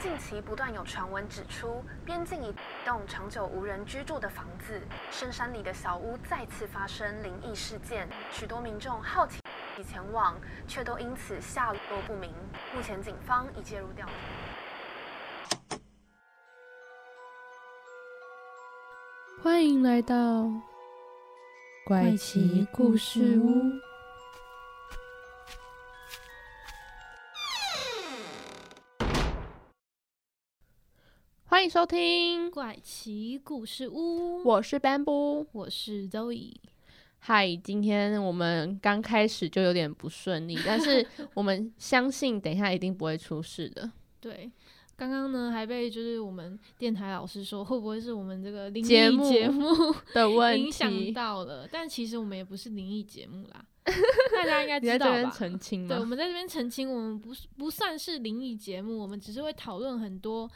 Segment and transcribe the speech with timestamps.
[0.00, 2.54] 近期不断有传闻指出，边境一
[2.86, 4.80] 栋长久无人居住的房子，
[5.10, 9.38] 深山里的小屋再次发生灵异事件，许多民众好奇
[9.86, 10.34] 前往，
[10.66, 12.32] 却都因此下落不明。
[12.74, 15.76] 目前警方已介入调查。
[19.42, 20.50] 欢迎来到
[21.84, 23.89] 怪奇故事屋。
[31.60, 36.54] 欢迎收听怪奇故事屋，我是 Bamboo，我是 Zoe。
[37.18, 43.92] 嗨，今天我们刚开始就有点不顺利， 但是我们相信等一下一定不会出事的。
[44.22, 44.50] 对，
[44.96, 51.68] 刚刚呢还被就是我们电台老师说会不会是我们这个灵节目异节目的问题影响，到了？
[51.70, 53.62] 但其实我们也不是灵异节目啦，
[54.34, 55.30] 大家应该知道吧？
[55.30, 56.06] 澄清对，我？
[56.06, 60.50] 们在这边澄清，我们不是不算是灵异节目，我们只是会讨论很多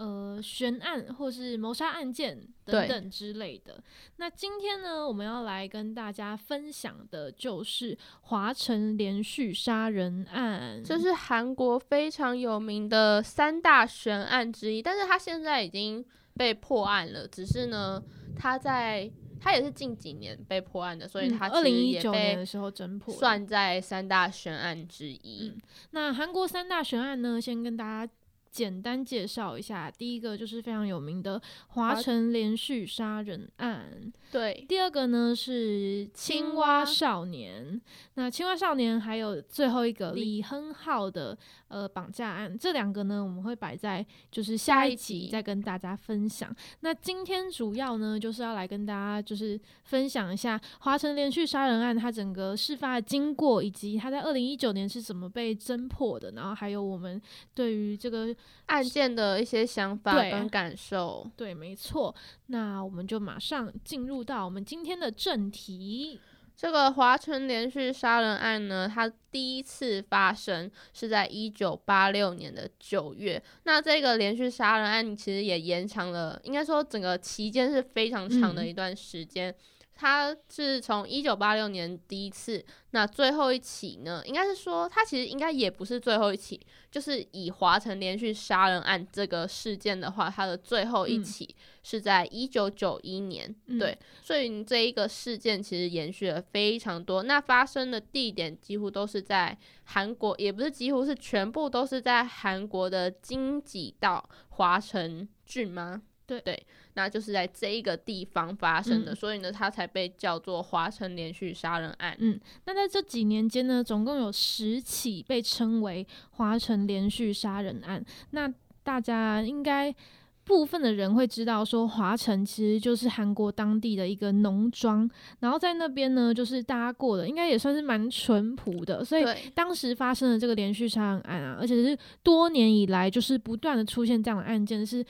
[0.00, 3.82] 呃悬案或是谋杀案件等等之类的。
[4.16, 16.02] 那今天呢，我们要来跟大家分享的就是华城连续杀人案，这是韩国非常有名的三大悬案之一，但是它现在已经
[16.34, 17.28] 被破案了。
[17.28, 18.02] 只是呢，
[18.34, 23.12] 它在它也是近几年被破案的，所以它嗯二零一九年的时候侦破。
[23.12, 25.52] 算在三大悬案之一。
[25.54, 28.12] 嗯那韩国三大悬案呢，先跟大家
[28.50, 29.90] 简单介绍一下。
[29.90, 37.80] 第一个就是非常有名的华华城连续杀人案，对，第二个呢是青青蛙蛙少年。
[38.14, 41.36] 那青蛙少年还有最后一个李李亨浩的
[41.68, 46.54] 呃绑架案，这两个呢我们会摆在就是下一集集再跟大家分享。
[46.80, 57.20] 那今天主要呢就是要来跟大家就是分享一下华城连续杀人案它整个事发的经过，以及它在二零一九年是怎么被侦破的，然后还有我们
[57.54, 58.34] 对于这个
[58.66, 61.26] 案件的一些想法对跟感受。
[61.36, 62.14] 对，没错。
[62.46, 66.20] 那我们就马上进入到我们今天的正题。
[66.56, 73.42] 这个华城连续杀人案呢，它第一次发生是在一九八六年的九月。
[73.62, 79.54] 那这个连续杀人案其实也延长了，应该说整个期间是非常长的嗯一段时间。
[80.00, 86.58] 它是从一九八六年第一次，那最后一起呢，应该是说他其实应该也不是最后一起，
[86.90, 106.00] 就是以华城连续杀人案这个事件的话，它的最后一嗯起是在一九九一年，嗯对，所以这一个事件其实延续了非常多，那发生的地点几乎都是在韩国，也不是几乎是全部都是在韩国的京畿道华城郡吗？
[106.38, 112.16] 对对，那就是在这一个地方发生的，嗯所以呢，它才被叫做华城连续杀人案。
[112.20, 118.04] 嗯，那在这几年间呢，总共有十起被称为华城连续杀人案。
[118.30, 118.52] 那
[118.82, 119.94] 大家应该
[120.42, 125.08] 部分的人会知道，说华城其实就是韩国当地的一个农庄，
[125.38, 129.24] 然后在那边呢，就是大家过的应该也算是蛮淳朴的，所以，
[129.54, 135.04] 当时发生的这个连续杀人案啊，而且是多年以来就是不断的出现这样的案件，是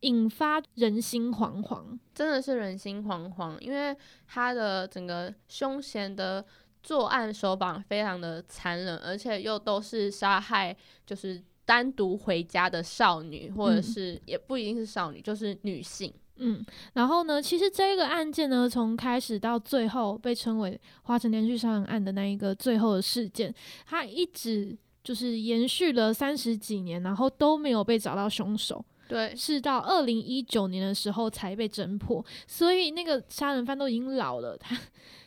[0.00, 1.98] 引发人心惶惶。
[2.14, 6.44] 真的是人心惶惶，因为他的整个凶嫌的
[6.82, 10.76] 作案手法非常的残忍，而且又都是杀害
[11.06, 16.12] 就是单独回家的少女，或者嗯是、也不一定是少女，就是女性。
[16.40, 23.52] 嗯，然后呢，其实这个案件呢，从开始到最后被称为华城连续杀人案的那一个最后的事件，
[23.84, 34.78] 它一直就是延续了三十几年，然后都没有被找到凶手，对，是到二零一九年的时候才被侦破，所以那个杀人犯都已经老了，他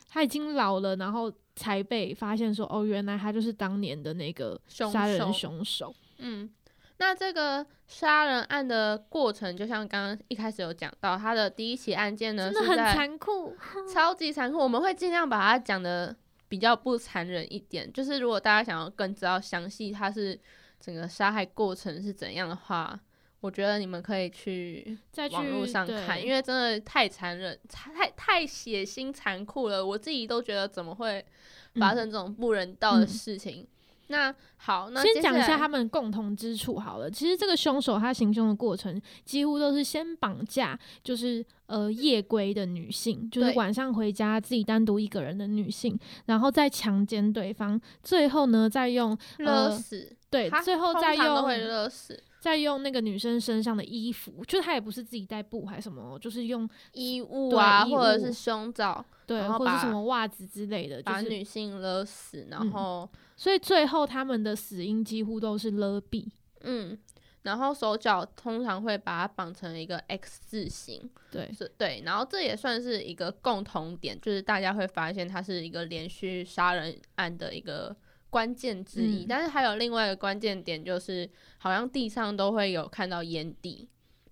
[0.08, 5.96] 他已经老了，然后才被发现说，哦，原来他就是当年的那个凶杀人手凶手。
[6.20, 6.50] 嗯，
[6.98, 13.56] 那这个杀人案的过程，就像刚刚一开始有讲到，他的第一起案件呢真的很残酷，
[13.92, 16.16] 超级残酷，我们会尽量把它讲的
[16.48, 17.92] 比较不残忍一点。
[17.92, 20.40] 就是如果大家想要更知道详细他是
[20.80, 23.00] 整个杀害过程是怎样的话，
[23.42, 29.86] 我觉得你们可以去再去网络上看，因为真的太残忍、太太血腥、残酷了。
[29.86, 31.26] 我自己都觉得怎么会
[31.76, 33.68] 发嗯生这种不人道的嗯事情。
[34.08, 37.10] 那好，那先讲一下他们共同之处好了。
[37.10, 66.26] 其实这个凶手他行凶的过程几乎都是先绑架，就是呃夜归的女性，就是晚上回家自己单独一个人的女性，然后再强奸对方，最后呢再用勒呃死，对，最后再用勒死再用那个女生身上的衣服，就是他也不是自己带布还是什么哦，就是用衣物对啊，物或者是胸罩，对或者是什么袜子之类的，就把是女性勒死，然嗯后所以最后他们的死因几乎都是勒毙。
[66.64, 66.98] 嗯，
[67.44, 77.96] 然后手脚通常会把它绑成一个 X 字形，对，是对，然后这也算是一个共同点，就是大家会发现它是一个连续杀人案的一个
[78.32, 79.26] 关键之一。
[79.26, 79.26] 嗯。
[79.30, 81.30] 但是还有另外一个关键点，就是
[81.60, 83.88] 好像地上都会有看到烟蒂，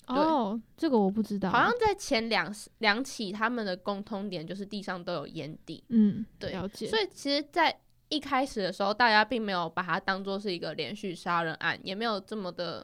[0.08, 7.80] 哦，这个我不知道，好像在前两两起他们的共通点就是地上都有烟蒂，嗯，对了解，所以其实，在
[8.10, 12.84] 一开始的时候，大家并没有把它当做是一个连续杀人案，也没有这么的，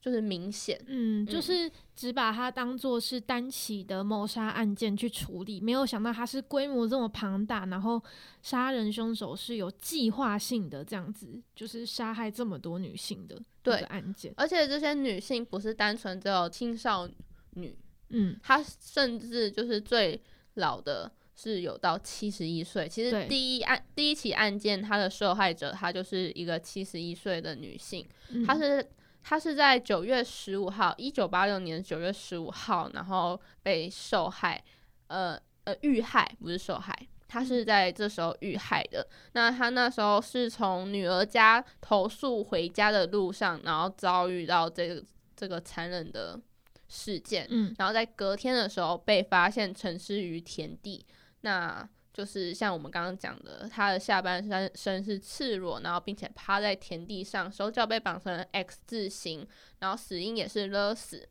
[0.00, 0.80] 就是明显。
[0.86, 8.02] 嗯，就嗯是只把它当做是单起的谋杀案件去处理，没有想到它是规模这么庞大，然后
[8.42, 14.32] 杀人凶手是有计划性的这样子，就是杀害这么多女性的一对个案件。
[14.36, 17.08] 而且这些女性不是单纯只有青少
[17.54, 17.76] 女，
[18.10, 20.20] 嗯，她甚至就是最
[20.54, 22.88] 老的是有到七十一岁。
[22.88, 28.84] 其实第一案第一起案件，她的受害者她就是一个七十一岁的女性，嗯她是
[29.28, 34.64] 她是在九月十五号，一九八六年九月十五号，然后被受害，
[35.08, 36.98] 呃呃遇害不是受害。
[37.26, 39.06] 他是在这时候遇害的。
[39.32, 45.04] 那他那时候是从女儿家投诉回家的路上，然后遭遇到这个
[45.36, 46.40] 这个残忍的
[46.88, 47.46] 事件。
[47.50, 51.04] 嗯然后在隔天的时候被发现沉尸于田地。
[51.42, 51.86] 那
[52.18, 59.46] 就是像我们刚刚讲的，他的下半身身是赤裸，然后并且趴在田地上，手脚被绑成 X 字形，
[59.78, 61.28] 然后死因也是勒死。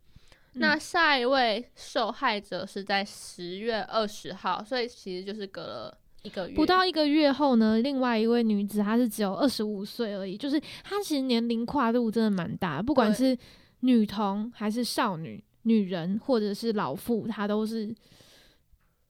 [0.53, 13.37] 那下一位受害者是在十月二十号，所以其实就是隔了一个月，不到一个月后呢，另外一位女子她是只有二十五岁而已，就是她其实年龄跨度真的蛮大，不管是
[13.81, 17.93] 女童还是少女、女人或者是老妇，她都是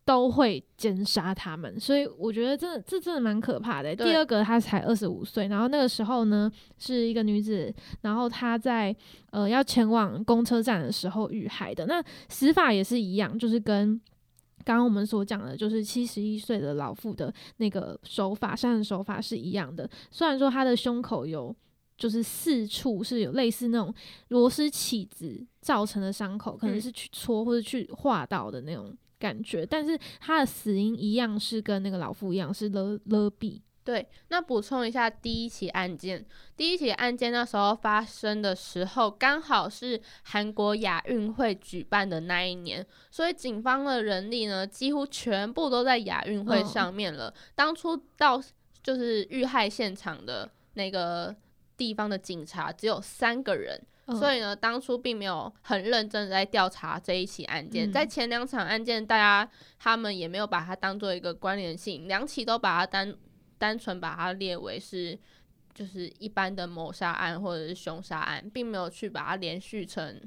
[0.07, 3.93] 都会奸杀他们，所以我觉得真的这真的蛮可怕的。
[3.93, 8.95] 第二个她才二十五岁，然后那个时候呢是一个女子，然后她在
[9.31, 11.85] 呃要前往公车站的时候遇害的。
[11.87, 13.99] 那死法也是一样，就是跟
[14.63, 19.89] 刚刚我们所讲的，就是七十一岁的老妇的那个手法，杀人手法是一样的。
[20.09, 21.53] 虽然说她的胸口有
[21.97, 23.93] 就是四处是有类似那种
[24.29, 33.61] 螺丝起子造成的伤口，可能嗯是去戳或者去划到的那种感觉，但是他的死因一样是跟那个老妇一样是勒勒毙。
[33.83, 36.25] 对，那补充一下第一起案件，
[36.57, 47.33] 第一起案件那时候发生的时候，刚好是韩国亚运会举办的那一年，所以警方的人力呢，几乎全部都在亚运会嗯上面了。
[47.55, 48.43] 当初到
[48.83, 51.33] 就是遇害现场的那个
[51.77, 53.81] 地方的警察只有三个人，
[54.15, 57.89] 所以以呢，当初并没有很认真的在调查这一起案件。
[57.89, 63.13] 嗯在前两场案件，大家他们也没有把它当做一个关联性，两起都把它单
[63.57, 65.17] 单纯把它列为是
[65.73, 70.21] 就是一般的谋杀案或者是凶杀案，并没有去把它连续成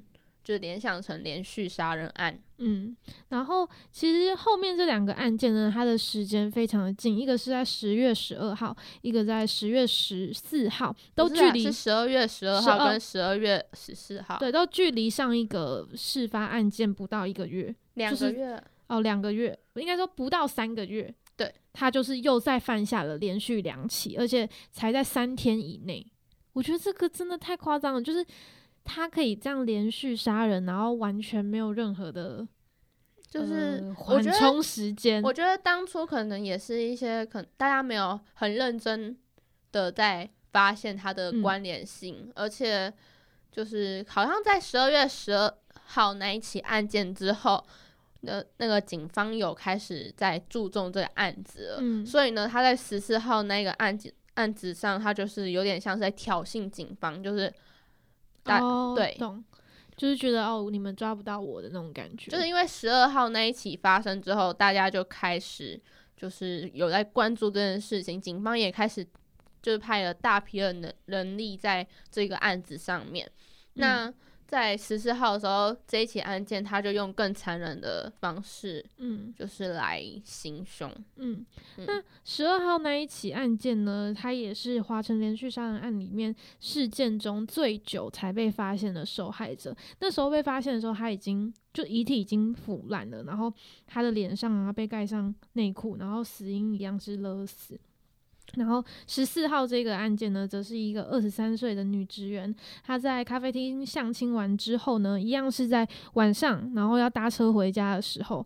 [0.51, 2.37] 就是联想成连续杀人案。
[2.59, 2.97] 嗯，
[3.29, 18.61] 然后其实后面这两个案件呢，它的时间非常的近，一个是在十月十二号，一个在十月十四号，都距离是十二月十二号跟十二月十四号，对，都距离上一个事发案件不到一个月两个月。
[18.89, 21.15] 哦，两个月，应该说不到三个月。
[21.37, 26.05] 对，他就是又再犯下了连续两起，而且才在三天以内。
[26.55, 28.27] 我觉得这个真的太夸张了，就是
[28.85, 32.47] 他可以这样连续杀人，然后完全没有任何的
[33.29, 35.23] 就是缓冲时间。
[35.23, 39.17] 我觉得当初可能也是一些可大家没有很认真
[39.71, 42.93] 的在发现他的嗯关联性，而且
[43.53, 47.65] 就是好像在十二月十二号那一起案件之后，
[48.23, 57.53] 那那个警方有开始在注重这个案子了，嗯，所以呢，他在十四号那个案子案子上，他就是有点像是在挑衅警方，就是
[58.43, 59.43] 大哦，对懂，
[59.97, 62.31] 就是觉得哦，你们抓不到我的那种感觉。
[62.31, 65.81] 就是因为十二号那一起发生之后，大家就开始
[66.17, 69.07] 就是有在关注这件事情，警方也开始
[69.63, 73.27] 就是派了大批的人人力在这个案子上面。
[73.27, 73.33] 嗯
[73.75, 74.15] 那
[74.51, 80.93] 在十四号的时候，这一起案件他就用更残忍的方式，嗯就是来行凶。
[81.19, 89.73] 嗯，嗯那十二号那一起案件呢，他也是华城连续杀人案里面事件中最久才被发现的受害者。
[90.01, 93.53] 那时候被发现的时候，他已经就遗体已经腐烂了，然后
[93.87, 97.79] 他的脸上啊被盖上内裤，然后死因一样是勒死。
[98.57, 102.55] 然后十四号这个案件呢，则是一个二十三岁的女职员，
[102.85, 108.45] 她在咖啡厅相亲完之后呢，一样是在晚上，然后要搭车回家的时候，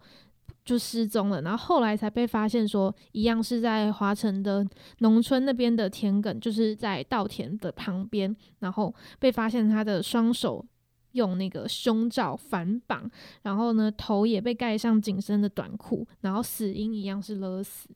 [0.65, 4.67] 就失踪了，然后后来才被发现说，一样是在华城的
[4.99, 10.65] 农村那边的田埂，就是在稻田的旁边，然后被发现他的双手
[11.13, 13.11] 用那个胸罩反绑，
[13.43, 17.89] 然后呢头也被盖上紧身的短裤，然后死因一样是勒死。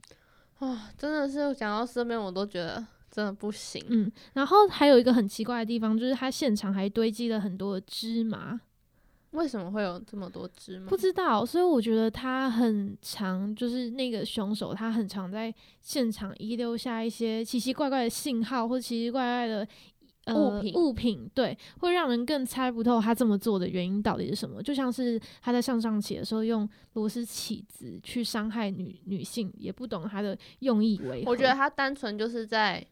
[0.59, 3.83] 啊，真的是讲到身边我都觉得真的不行。
[3.89, 8.61] 嗯，然后还有一个很奇怪的地方，就是他现场还堆积了很多芝麻。
[9.33, 10.89] 为什么会有这么多芝麻？
[10.89, 19.69] 不知道，所以我觉得他很常，就是那个凶手，他很常在现场遗留下一些奇奇怪怪的信号或奇奇怪怪的
[20.35, 24.63] 呃物品物品，对，会让人更猜不透他这么做的原因到底是什么。
[24.63, 31.31] 就像是他在上上期的时候用螺丝起子去伤害女女性，也不懂他的用意为何。
[31.31, 32.87] 我觉得他单纯就是在，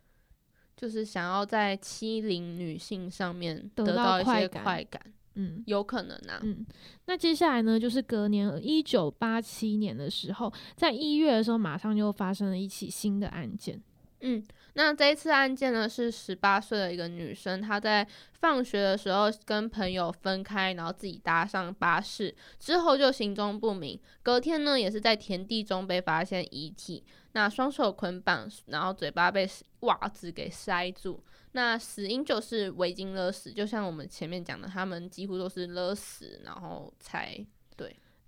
[0.76, 5.02] 就是想要在欺凌女性上面得到一些快感快感，
[5.34, 5.62] 嗯。
[5.66, 6.40] 有可能啊。
[6.42, 6.64] 嗯，
[7.06, 13.82] 那接下来呢，就是隔年一九八七年的时候，在一月的时候，马上又发生了一起新的案件。
[14.22, 14.42] 嗯，
[14.78, 23.98] 那这一次案件呢，是十八岁的一个女生，她在放学的时候跟朋友分开，然后自己搭上巴士，之后就行踪不明。
[24.22, 27.02] 隔天呢，也是在田地中被发现遗体，
[27.32, 29.48] 那双手捆绑，然后嘴巴被
[29.80, 31.24] 袜子给塞住。
[31.52, 37.34] 那死因就是围巾勒死，就像我们前面讲的，他们几乎都是勒死，然后才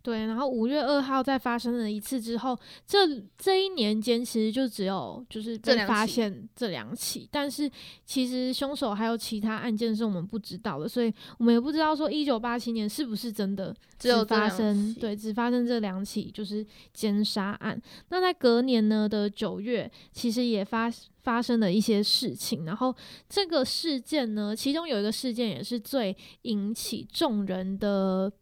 [0.08, 7.70] 对，然后五月二号再发生了一次之后，这这一年间其实就只有就是被发现这两起，但是
[8.06, 17.78] 其实凶手还有其他案件是我们不知道的，所以我们也不知道说一九八七年是不是真的只有发生，起对，只发生这两起就是奸杀案。
[18.08, 20.90] 那在隔年呢的九月，其实也发
[21.22, 22.96] 发生了一些事情，然后
[23.28, 28.32] 这个事件呢，其中有一个事件也是最引起众人的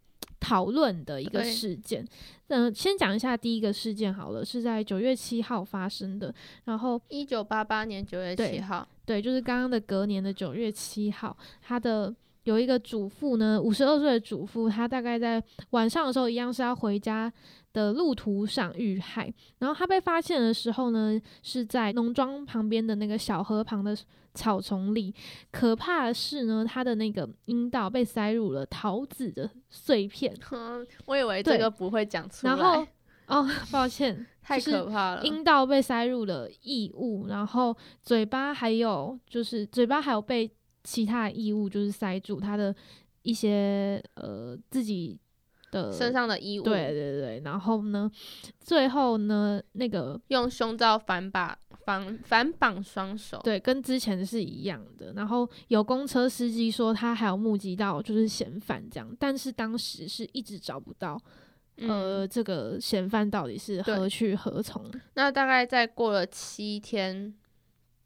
[0.41, 2.07] 讨论的一个事件。
[2.49, 6.33] 嗯、先讲一下第一个事件好了，是在九月七号发生的，
[6.65, 12.15] 然后一九八八年九月七号，对，就是刚刚的隔年的九月七号，他的
[12.45, 17.33] 有一个主妇呢，五十二岁的主妇，她大概在晚上的时候一样是要回家
[17.77, 23.95] 的路途上遇害，然后他被发现的时候呢，是在农庄旁边的那个小河旁的
[24.33, 25.15] 草丛里。
[25.53, 32.87] 可怕的是呢，他的那个阴道被塞入了桃子的碎片， 哼，我以为这个不会讲出然后，
[33.29, 35.23] 哦，抱歉，太可怕了。
[35.23, 40.51] 阴道被塞入了异物，然后嘴巴还有就是嘴巴还有被
[40.83, 42.75] 其他异物就是塞住他的
[43.21, 45.19] 一些呃自己
[45.71, 48.11] 的身上的衣物，对对对，然后呢，
[48.61, 61.21] 最后呢那个用胸罩反把反反绑双手，对跟之前是一样的，然后有公车司机说他还有目击到就是嫌犯这样，但是当时是一直找不到。
[61.79, 64.83] 嗯，呃，这个嫌犯到底是何去何从？
[65.13, 67.35] 那大概再过了七天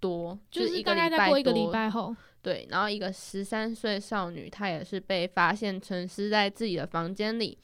[0.01, 2.13] 多，就是是大概再过一个礼拜后，
[2.43, 7.59] 对，然后一个十三岁少女，她也是被发现沉尸在自己的房间里。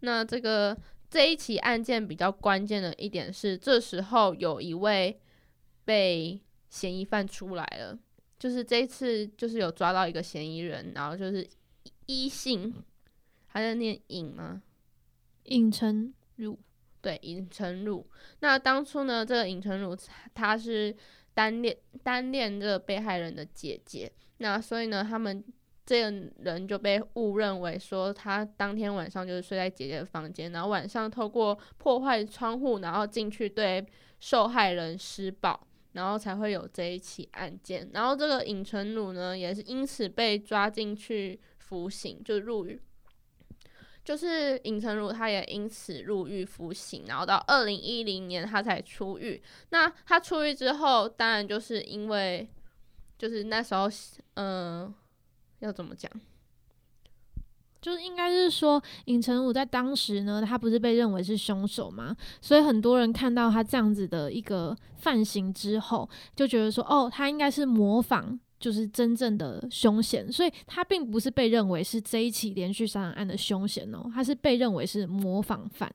[0.00, 0.76] 那这个
[1.10, 5.18] 这一起案件比较关键的一点是，这时候有一位
[5.84, 7.98] 被嫌疑犯出来了，
[8.38, 11.46] 就是这一次就是有抓到一个嫌疑人，然后就是
[12.06, 12.72] 一姓，
[13.48, 14.62] 他在念尹吗？
[15.44, 16.58] 尹成儒
[17.00, 18.06] 对，尹成儒。
[18.40, 19.96] 那当初呢，这个尹成儒
[20.34, 20.94] 他是
[21.34, 25.44] 单恋单恋这个被害人的姐姐，那所以呢，他们
[25.84, 33.84] 这个人就被误认为说他当天晚上就是睡在姐姐的房间，然后晚上透过破坏窗户，然后进去对
[34.20, 35.60] 受害人施暴。
[35.94, 42.82] 然后才会有这一起案件，然后这个尹成儒呢，也是因此被抓进去服刑，就入狱。
[44.04, 49.42] 就是尹成儒，他也因此入狱服刑，然后到二零一零年他才出狱。
[49.70, 52.46] 那他出狱之后，当然就是因为，
[53.16, 53.88] 就是那时候，
[54.34, 54.92] 嗯、
[55.60, 56.12] 要怎么讲？
[57.80, 75.92] 就是应该是说，尹成武在当时呢，他不是被认为是凶手吗，所以很多人看到他这样子的一个犯行之后，就觉得说，哦，他应该是模仿，就是真正的凶嫌，所以他并不是被认为是这一起连续杀人案的凶嫌哦，他是被认为是模仿犯，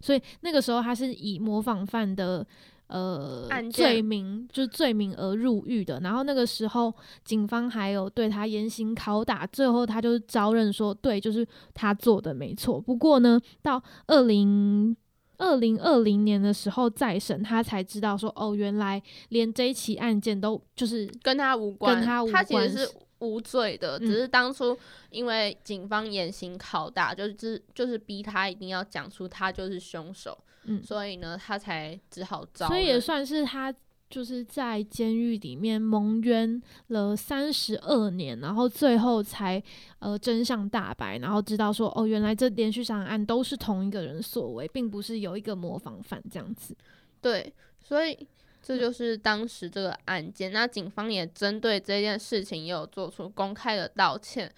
[0.00, 2.46] 所以那个时候他是以模仿犯的。
[2.88, 6.92] 呃罪名就是罪名而入狱的，然后那个时候
[7.24, 12.78] 警方还有对他严刑拷打，最后他就招认说，对，就是他做的没错。
[12.78, 14.94] 不过呢，到二零
[15.38, 24.06] 二零二零年的时候再审，他才知道说，哦，原来连这一起案件都就是跟他无关，跟他无他其实是无罪的，嗯。
[24.06, 24.76] 只是当初
[25.10, 32.68] 因为警方严刑拷打，就是就是逼他一定要讲出他就是凶手，嗯，所以呢，他才只好招。
[32.68, 33.74] 所以也算是他
[34.12, 39.60] 就是在监狱里面蒙冤了三十二年，然后最后才
[40.00, 46.76] 呃真相大白，然后知道说哦，原来这连续杀人案都是同一个人所为，并不是有一个模仿犯这样子。
[47.22, 47.50] 对，
[47.80, 48.28] 所以
[48.62, 50.52] 这就是当时这个案件。
[50.52, 54.52] 那警方也针对这件事情也有做出公开的道歉。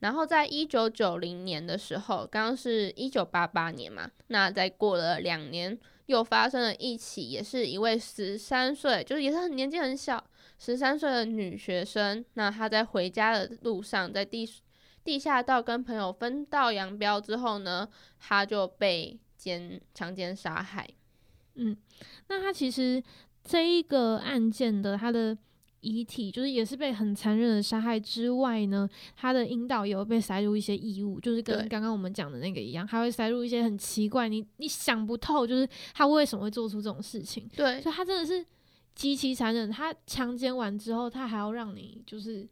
[0.00, 5.76] 然后在一九九零年的时候，刚刚是一九八八年嘛，那再过了两年，
[6.08, 10.22] 又发生了一起，也是一位十三岁，就是也是很年纪很小，
[10.58, 12.24] 十三岁的女学生。
[12.32, 14.48] 那她在回家的路上，在地
[15.04, 17.86] 地下道跟朋友分道扬镳之后呢，
[18.18, 20.88] 她就被奸强奸杀害。
[21.56, 21.76] 嗯，
[22.28, 23.02] 那她其实
[23.44, 25.36] 这一个案件的她的
[25.80, 38.44] 遗体，就是也是被很残忍的杀害之外呢，他的阴道也会被塞入一些异物，就是跟刚刚我们讲的那个一样，还会塞入一些很奇怪，你你想不透，就是他为什么会做出这种事情，对，所以他真的是
[38.94, 39.70] 极其残忍。
[39.70, 42.48] 他强奸完之后，他还要让你就是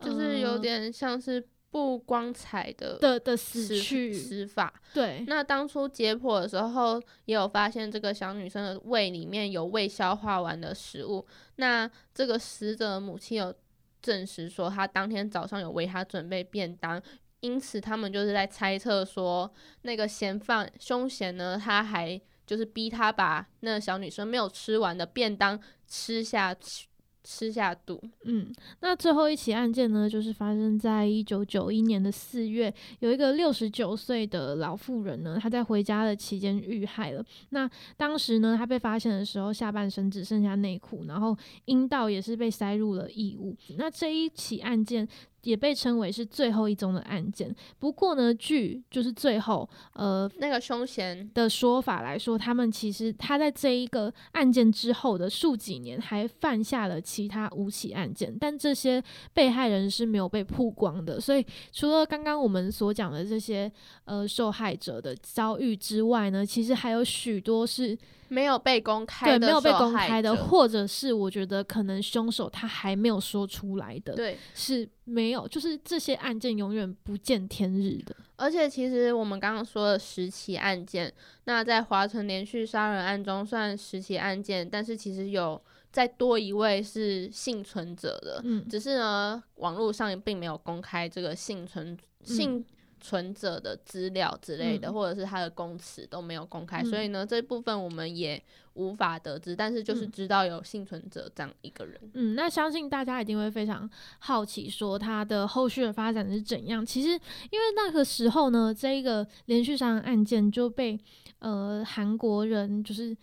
[0.00, 4.72] 就是有呃点像是不光彩的的的死死去，死法。
[4.92, 11.24] 对，那当初解剖的时候，也有发现这个小女生的胃里面有未消化完的食物。
[11.56, 13.54] 那这个死者的母亲有
[14.02, 17.00] 证实说，她当天早上有为她准备便当，
[17.40, 19.50] 因此他们就是在猜测说，
[19.82, 26.88] 那个嫌犯凶嫌呢，他还就是逼她把那小女生没有吃完的便当吃下去，
[27.22, 28.00] 吃下肚。
[28.24, 37.24] 嗯，那最后一起案件呢，就是发生在一九九一年的四月，有一个六十九岁的老妇人呢，她在回家的期间遇害了。
[37.50, 41.36] 那当时呢，她被发现的时候，下半身只剩下内裤，然后
[41.66, 43.56] 阴道也是被塞入了异物。
[43.78, 45.08] 那这一起案件。
[45.42, 47.54] 也被称为是最后一宗的案件。
[47.78, 61.20] 不过呢，据就是最后呃那个凶嫌的说法来说，他们其实他在这一个案件之后的数几年还犯下了其他五起案件，但这些被害人是没有被曝光的。
[61.20, 63.70] 所以除了刚刚我们所讲的这些
[64.04, 67.96] 呃受害者的遭遇之外呢，其实还有许多是
[68.30, 74.38] 没有被公开对的，没有被公开的，或者是我觉得可能凶手他还没有说出来的，对。
[74.54, 78.14] 是没有，就是这些案件永远不见天日的。
[78.36, 81.12] 而且其实我们刚刚说的十起案件，
[81.44, 92.64] 那在华城连续杀人案中算十起案件，但是其实有再多一位是幸存者的，嗯只是呢网络上并没有公开这个幸存幸
[93.00, 94.94] 存者的资料之类的，嗯。
[94.94, 98.42] 或者是他的供词都没有公开，嗯所以呢这部分我们也
[98.74, 100.10] 无法得知，但是就是嗯。
[100.12, 101.98] 知道有幸存者这样一个人。
[102.14, 106.84] 嗯，那相信大家一定会非常好奇，说他的后续的发展是怎样。
[106.84, 110.98] 其实，因为那个时候呢，这一个连续杀人案件就被
[111.38, 113.16] 呃韩国人就是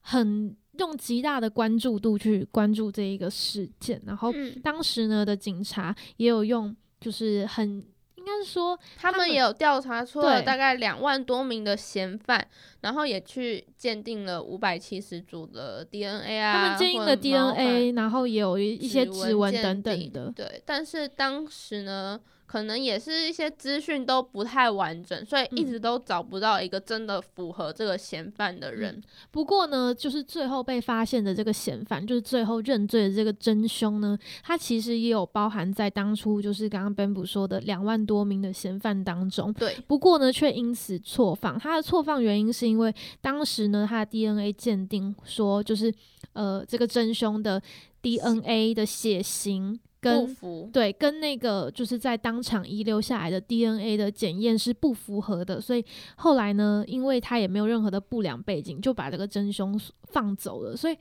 [0.00, 7.84] 很用极大的关注度去关注这一个事件，然后嗯，当时呢的警察也有用，就是很
[8.20, 12.46] 应该是说他们也有调查出了大概两万多名的嫌犯，
[12.82, 20.30] 然后也去鉴定了五百七十组的 DNA 啊，他们鉴定了 DNA，然后也有一一些指纹等等的。
[20.36, 28.92] 对，但是当时呢，可能也是一些资讯都不太完整，所以一嗯直都找不到一个真的符合这个嫌犯的人。
[28.96, 39.52] 嗯不过呢，就是最后被发现的这个嫌犯，就是最后认罪的这个真凶呢，他其实也有包含在当初就是刚刚 Ben 补说的两万多名的嫌犯当中。
[39.52, 41.56] 对，不过呢，却因此错放。
[41.56, 45.94] 他的错放原因是因为当时呢，他的 DNA 鉴定说，就是
[46.32, 47.62] 呃，这个真凶的
[48.02, 50.68] DNA 的血型不跟符。
[50.72, 55.84] 对，跟那个就是在当场遗留下来的 DNA 的检验是不符合的，所以
[56.16, 60.76] 后来呢，因为他也没有任何的不良背景，就把这个真凶放走了。
[60.76, 60.96] 所以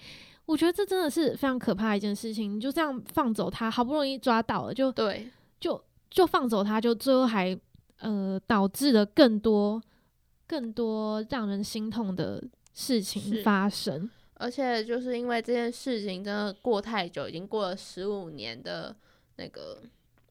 [0.45, 7.57] 我觉得这真的是非常可怕的一件事情，你就这样放走他，好不容易抓到了，就对，就就放走他，就最后还
[7.99, 9.81] 呃导致了更多
[10.47, 14.09] 更多让人心痛的事情发生。
[14.39, 18.95] 而且就是因为这件事情真的过太久，已经过了十五年的
[19.36, 19.84] 那个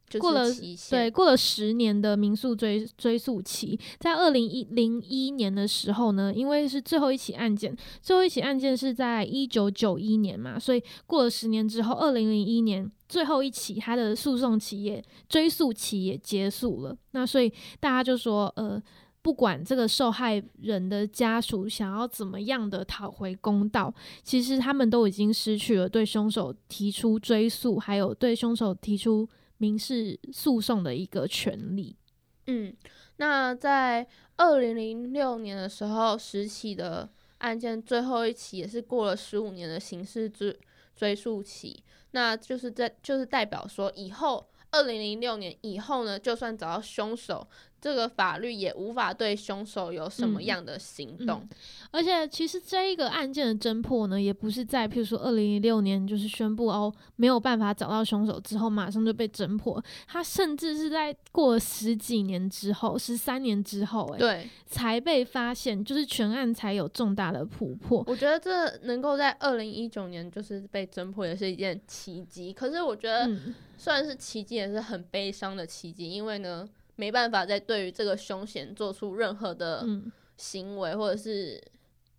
[0.09, 0.63] 就过了是。
[0.89, 16.97] 对，过了十年的民诉追追诉期，在二零一零一年的时候呢，因为是最后一起案件，最后一起案件是在一九九一年嘛，所以过了十年之后，二零零一年最后一起他的诉讼期也追诉期也结束了。
[17.11, 18.83] 那所以大家就说，呃。
[19.21, 29.29] 不管这个受害人的家属想要怎么样的讨回公道，其实他们都已经失去了对凶手提出追诉，还有对凶手提出
[29.59, 31.97] 民事诉讼的一个权利。
[32.47, 32.75] 嗯，
[33.17, 40.59] 那在二零零六年的时候，十起的案件最后一起也是过了十五年的刑事追
[40.97, 44.49] 追诉期，那就是在就是代表说以后。
[44.71, 47.49] 二零零六年以后呢，就算找到凶手，
[47.81, 51.47] 这个法律也无法对凶手有什么样的行动。
[51.91, 59.83] 而且，其实这一个案件的侦破呢，也不是在譬如说二零一六年就是宣布哦没有办法找到凶手之后，马上就被侦破。
[60.07, 68.05] 他甚至是在过了十几年之后，十三年之后，哎，对，才被发现，就是全案才有重大的突破。
[68.07, 72.53] 我觉得这能够在二零一九年就是被侦破，也是一件奇迹。
[72.53, 73.29] 可是，我觉得。
[73.81, 79.87] 虽然是奇迹，也是很悲伤的奇迹，因为呢，没办法再对于这个凶险做出任何的
[80.37, 81.63] 行为，或者是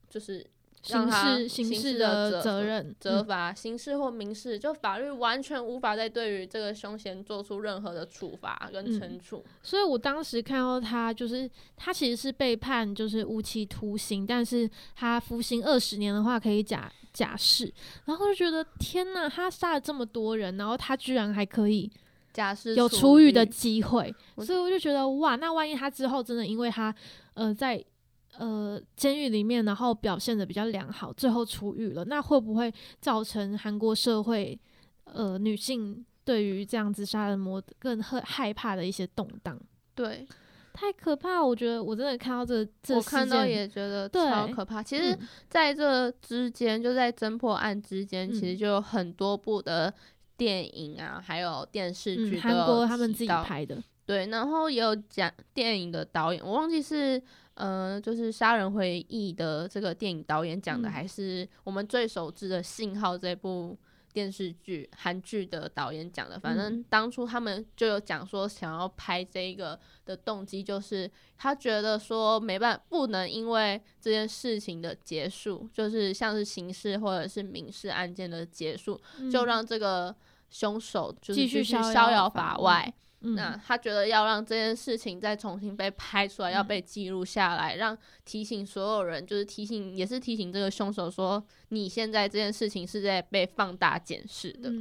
[0.09, 0.43] 就是
[0.81, 9.43] 刑事刑事的责任责罚，刑事或民事，就法律完全无法再对于这个凶嫌做出任何的处罚跟惩处。
[9.61, 16.91] 所以我当时看到他，就是他其实是被判就是无期徒刑，但是他服刑二十年的话可以假。
[17.11, 17.73] 假释，
[18.05, 21.91] 然后就觉得天呐，他杀了这么多人，然后他居然还可以
[22.33, 26.93] 假释有出狱的机会，所以我就觉得哇，那万一他之后真的因为他
[27.33, 27.83] 呃在
[28.37, 34.59] 呃监狱里面，然后表现的比较良好，最后出狱了，那会不会造成韩国社会
[35.05, 39.59] 呃女性对于这样子杀人魔更害害怕的一些动荡？
[39.95, 40.27] 对。
[40.71, 41.43] 太可怕！
[41.43, 44.81] 我觉得我真的看到这这，我看到也觉得超可怕。
[44.81, 45.17] 其实，
[45.49, 49.93] 在这之间，就在侦破案之间，其实就有很多部的
[50.39, 53.83] 电影啊，还有电视剧，韩国他们自己拍的。
[54.05, 57.21] 对，然后也有讲电影的导演，我忘记是
[57.53, 63.77] 呃，就是《杀人回忆》的这个电影导演讲的，还是我们最熟知的《信号》这部。
[64.11, 78.99] 电视剧、韩剧的导演讲的，反正当初他们就有讲说，想要拍这个的动机就是他觉得说没办法，不能因为这件事情的结束，就是像是刑事或者是民事案件的结束，
[79.31, 80.13] 就让这个
[80.49, 82.93] 凶手就是继续逍遥法外。
[83.21, 94.71] 那他觉得要让这件事情再重新被拍出来，要被记录下来，让提醒所有人，就是提醒，也是提醒这个凶手说，你现在这件事情是在被放大检视的，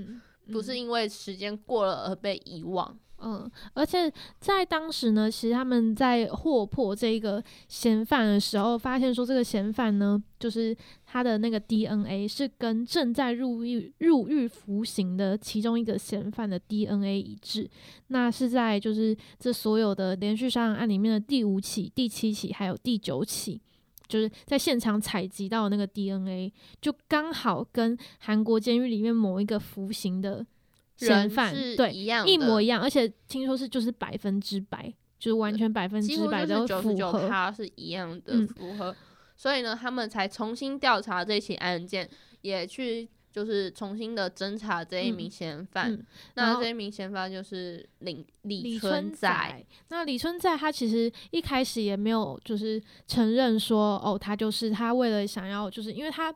[0.52, 2.96] 不是因为时间过了而被遗忘。
[3.20, 17.68] 嗯，而且在当时呢，其实他们在获破这个嫌犯的时候，发现说这个嫌犯呢，就是他的那个 DNA 是跟正在入狱入狱服刑的其中一个嫌犯的 DNA 一致。
[18.06, 23.60] 那是在就是这所有的连续杀人案里面的第五起、第七起还有第九起，
[24.06, 30.46] 就是在现场采集到那个 DNA，就刚好跟韩国监狱里面某一个服刑的。
[31.06, 38.94] 嫌犯对一样一模一样，而且听说是就是百分之百，就是完全百分之百的符合，他是一样的符合，
[39.36, 45.96] 所以呢，他们才重新调查这起案件，也去就是重新的侦查这一名嫌犯。
[46.34, 49.66] 那这一名嫌犯就是李李春仔。
[49.90, 56.34] 那李春仔他其实一开始也没有就是承认说哦，他就是他为了想要就是因为他。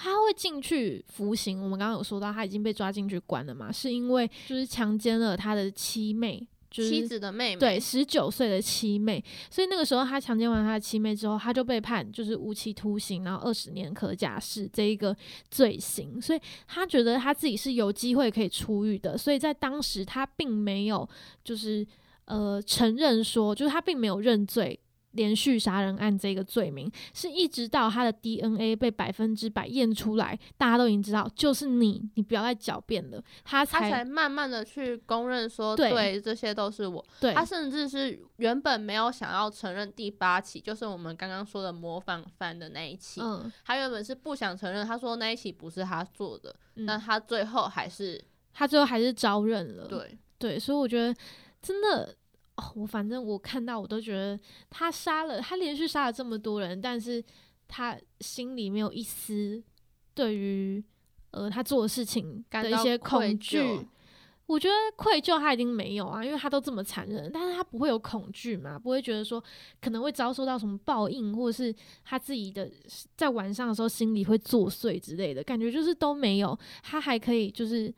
[0.00, 1.60] 他会进去服刑。
[1.60, 3.72] 我们刚刚有说到，他已经被抓进去关了嘛？
[3.72, 9.22] 是因为就是强奸了他的妻妹，就是妻子的妹妹，对，十九岁的妻妹。
[9.50, 15.16] 所以那个时候他强奸完他的妻妹之后，他就被判就是无期徒刑，然后二十年可假释这一个
[15.50, 16.22] 罪行。
[16.22, 19.18] 所以他觉得他自己是有机会可以出狱的。
[19.18, 21.08] 所以在当时他并没有
[21.42, 21.84] 就是
[22.26, 24.78] 呃承认说，就是他并没有认罪。
[25.12, 37.04] 连续杀人案这个罪名，是一直到他的 DNA 被百分之百验出来，大家都已经知道就是你，你不要再狡辩了，他才慢慢的去公认说，对，这些都是我。
[37.18, 46.54] 对，他甚至是原本没有想要承认第八起，就是我们刚刚说的模仿犯的那一起，嗯，他原本是不想承认，他说那一起不是他做的，
[46.86, 49.86] 但他最后还是，他最后还是招认了。
[49.86, 51.14] 对，对，所以我觉得
[51.62, 52.14] 真的。
[52.74, 57.22] 我反正我看到我都觉得他杀了他连续杀了这么多人，但是
[57.68, 59.62] 他心里没有一丝
[60.12, 60.82] 对于
[61.30, 63.86] 呃他做的事情的一些恐惧。
[64.46, 68.78] 我觉得愧疚他一定没有啊，因为他都这么残忍，但是他不会有恐惧嘛？
[68.78, 69.42] 不会觉得说
[69.80, 72.70] 可能会遭受到什么报应，或者是他自己的
[73.16, 76.58] 在晚上的时候心里会作祟之类的感觉，就是都没有。
[76.82, 77.94] 他还可以就是。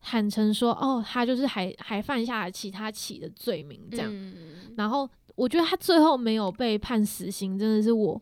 [0.00, 4.34] 坦诚说：“哦，他就是还还犯下了其他起的罪名，这样。
[4.76, 8.20] 然后我觉得他最后没有被判死刑，真的是我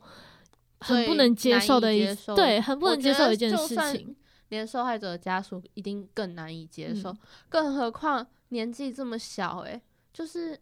[0.81, 4.14] 很不能接受的一对，很不能接受的一件事情。
[4.49, 7.19] 连受害者的家属一定更难以接受，嗯
[7.51, 9.79] 更何况年纪这么小、欸，
[10.11, 10.59] 就是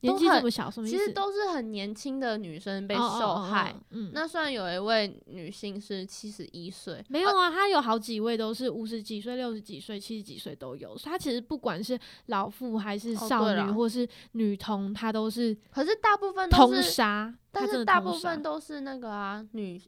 [0.00, 0.96] 年纪这么小，什么意思？
[0.96, 3.72] 其实都是很年轻的女生被哦哦哦受害。
[3.72, 10.96] 哦嗯，那虽然有一位女性是七十一岁，没有啊，她有好几位都是五十几岁、六十几岁、七十几岁都有。
[10.98, 17.34] 她其实不管是老妇还是哦少女，或是女童，她都是可是大部分都通是，杀。
[17.50, 19.80] 但是大部分都是那个啊女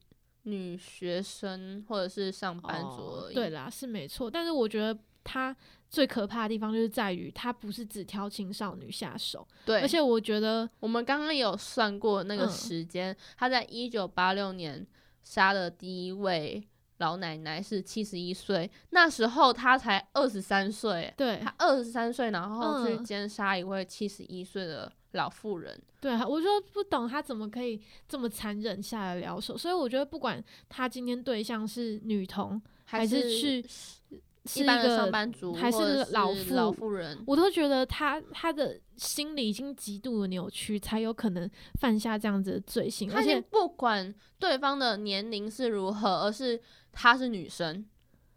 [0.44, 3.33] 女学生或者是上班族而已。
[3.33, 4.31] 哦对啦，是没错。
[4.31, 4.99] 但是我觉得
[5.31, 5.55] 他
[5.91, 14.87] 最可怕的地方就是在于，他不是只挑青少女下手，对，而且我觉得我们刚刚也有算过那个嗯时间，他在一九八六年
[15.23, 25.79] 杀的第一位老奶奶是七十一岁，那时候他才二十三岁，对他二十三岁，然后去嗯奸杀一位七十一岁的老妇人。
[26.01, 29.59] 对啊，我就不懂他怎么可以这么残忍下得了手。
[29.59, 34.21] 所以我觉得，不管他今天对象是女童，还是去是
[34.55, 41.49] 一一般的个上班族，还是老妇老妇妇人，我都觉得他他的心理已经极度的扭曲，才有可能
[41.81, 43.13] 犯下这样子的罪行。
[43.13, 46.61] 而且，不管对方的年龄是如何，而是
[46.93, 47.85] 她是女生，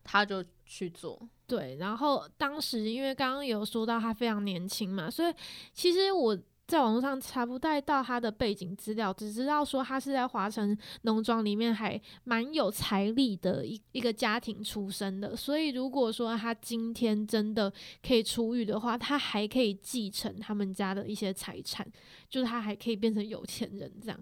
[0.03, 1.21] 他就去做。
[1.47, 5.33] 对，然后当时因为刚刚有说到她非常年轻嘛，所以
[5.73, 6.37] 其实我
[6.71, 17.69] 在网络上查不太到他的背景资料，只知道说他是在华城农庄里面还蛮有财力的一一个家庭出身的，所以如果说他今天真的
[18.01, 21.85] 可以出狱的话，他还可以继承他们家的一些财产，
[22.29, 24.17] 就是他还可以变成有钱人这样。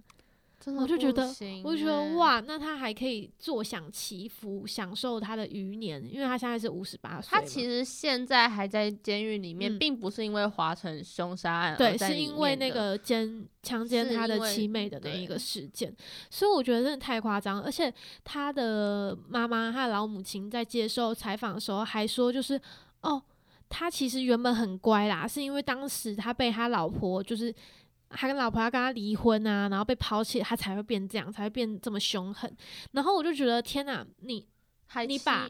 [0.69, 1.27] 真的我就觉得
[1.63, 7.29] 我就觉得欸，哇，那他还可以坐享其福，享受他的余年，因为他现在是五十八岁。
[7.31, 15.91] 他其实现在还在监狱里面，嗯并不是因为华城凶杀案对，是因为那个奸强奸他的妻妹的那一个事件，
[16.29, 17.61] 所以我觉得真的太夸张。
[17.61, 17.91] 而且
[18.23, 22.61] 他的妈妈、他的老母亲在接受采访的时候还说，就是
[23.01, 23.21] 哦，
[23.67, 27.53] 他其实原本很乖啦，是因为当时他被他老婆就是。
[28.09, 32.51] 他跟老婆要跟他离婚啊，然后被抛弃，他才会变这样，才会变这么凶狠。
[32.91, 34.47] 然后我就觉得天哪，你
[34.87, 35.47] 还你把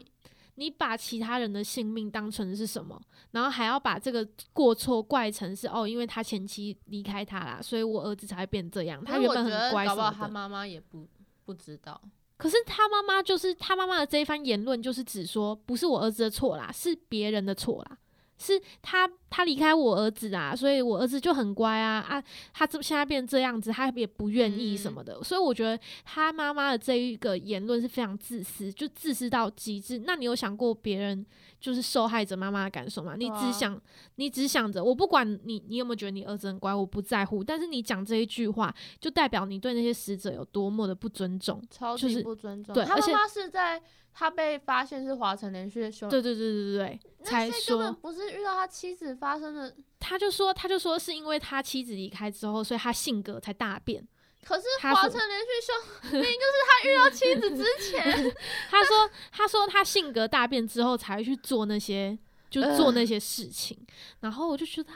[0.56, 3.00] 你把其他人的性命当成是什么？
[3.30, 9.02] 然后还要把这个过错怪成是哦，因为他前妻离开他啦，所以我儿子才会变这样。
[9.04, 11.08] 他原本很乖搞不好什么的，他妈妈也不
[11.44, 11.98] 不知道。
[12.36, 17.98] 可是他妈妈就是他妈妈的这一番言论，就是指说不是我儿子的错啦，是别人的错啦。
[18.40, 22.22] 是他他离开我儿子啊，所以我儿子就很乖啊啊，
[22.54, 30.02] 他这现在变这样子，他也不愿意什么的，所以我觉得他妈妈的这一个言论是非常自私，就自私到极致。
[30.06, 31.24] 那你有想过别人
[31.60, 33.14] 就是受害者妈妈的感受吗？
[33.16, 33.78] 你只想、
[34.16, 41.62] 你只想着我不管你你有没有觉得你儿子很乖，我不在乎，但是你讲这一句话，就代表你对那些死者有多么的不尊重。
[41.70, 42.74] 超级就是不尊重。
[42.74, 43.80] 对他妈妈是在
[44.12, 49.74] 他被发现是华晨连续的凶，对对对对对对，才说不是遇到他妻子发生的。
[49.98, 54.06] 他就说他就说是因为他妻子离开之后，所以他性格才大变。
[54.42, 58.34] 可是华晨连续说，明明就是他遇到妻子之前，
[58.70, 63.78] 他说他说他性格大变之后才会去做那些就做呃那些事情，
[64.20, 64.90] 然后我就觉得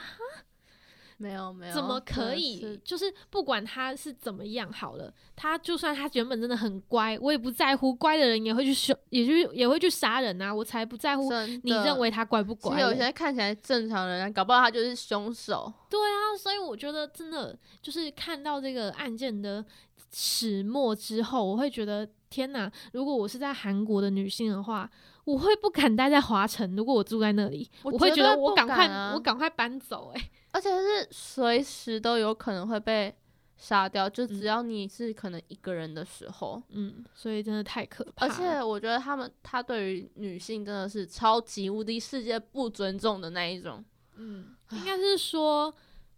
[1.17, 2.77] 没有没有，怎么可以是？
[2.83, 7.95] 就是不管他是怎么样好了，他就算他原本真的很乖，我也不在乎。
[7.95, 10.53] 乖的人也会去凶，也去也会去杀人啊！
[10.53, 11.31] 我才不在乎
[11.63, 15.71] 你认为他乖不乖有些看起来正常的人，搞不好他就是凶手。
[15.89, 19.63] 对啊，所以我觉得真的就是看到这个案件的
[20.11, 22.69] 始末之后，我会觉得天哪！
[22.91, 24.89] 如果我是在韩国的女性的话，
[25.23, 26.75] 我会不敢待在华城。
[26.75, 30.31] 如果我住在那里，我我会觉得我赶快、啊我赶快搬走、欸。
[30.55, 33.13] 而且是随时都有可能会被
[33.57, 36.63] 杀掉，就只嗯要你是可能一个人的时候。
[36.69, 38.29] 嗯，所以真的太可怕而。
[38.29, 43.83] 且我觉得他们他对于女性真的是超级无敌世界不尊重的那一种。
[44.15, 45.75] 嗯，应该是说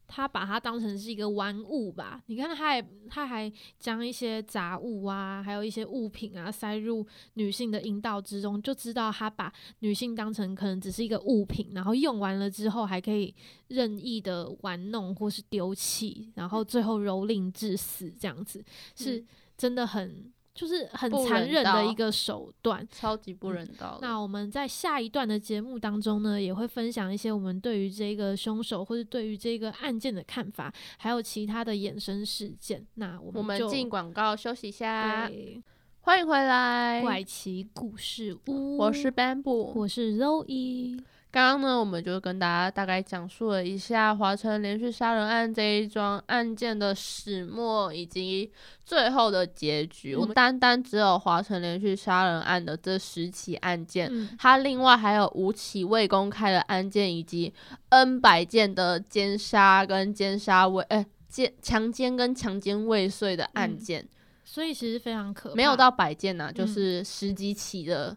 [0.07, 2.23] 他把它当成是一个玩物吧。
[2.27, 13.35] 你看，他还他还将一些杂物啊，还有一些物品啊塞入女性的阴道之中，就知道他把女性当成可能只是一个物品，然后用完了之后还可以
[13.67, 18.63] 任意的玩弄或是丢弃，然后最后蹂躏致死，这样子。
[18.95, 19.27] 是嗯。
[19.57, 22.85] 真的很就是很残忍的一个手段。
[22.91, 23.99] 超级不嗯人道的。
[24.01, 32.85] 那我们在下一段的节目当中呢，也会分享一些我们对于这个凶手或者对于这个案件的看法，还有其他的衍生事件。
[32.95, 35.61] 那我我们就进广告休息一下，对
[36.01, 37.01] 欢迎回来。
[37.01, 40.97] 怪奇故事屋，我是 Bamboo，我是 Zoe，
[41.29, 48.49] 刚刚呢，我们就跟大家大概讲述了一下华城连续杀人案这一桩案件的始末以及
[48.85, 50.15] 最后的结局。
[50.15, 57.53] 我们单单只有华城连续杀人案的这十起案件，嗯它另外还有五起未公开的案件，以及
[57.89, 64.07] N 百件的奸杀跟奸杀未哎奸强奸跟强奸未遂的案嗯件，
[64.49, 68.15] 所以其实非常可怕，没有到百件呐、就嗯是十几起的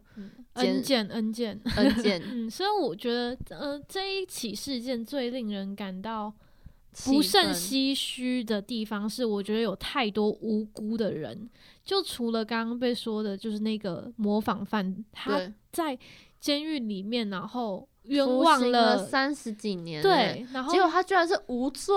[0.52, 1.60] 恩奸件恩件。
[1.74, 2.22] N 件。
[2.24, 6.32] 嗯，所以我觉得，呃，这一起事件最令人感到
[7.04, 11.50] 不胜唏嘘的地方是，我觉得有太多无辜的人，
[11.84, 15.98] 就除了刚刚被说的，就是那个模仿犯，他，在
[16.38, 21.92] 监狱里面，然后冤枉了三十几年，，对，然后结果他居然是无罪，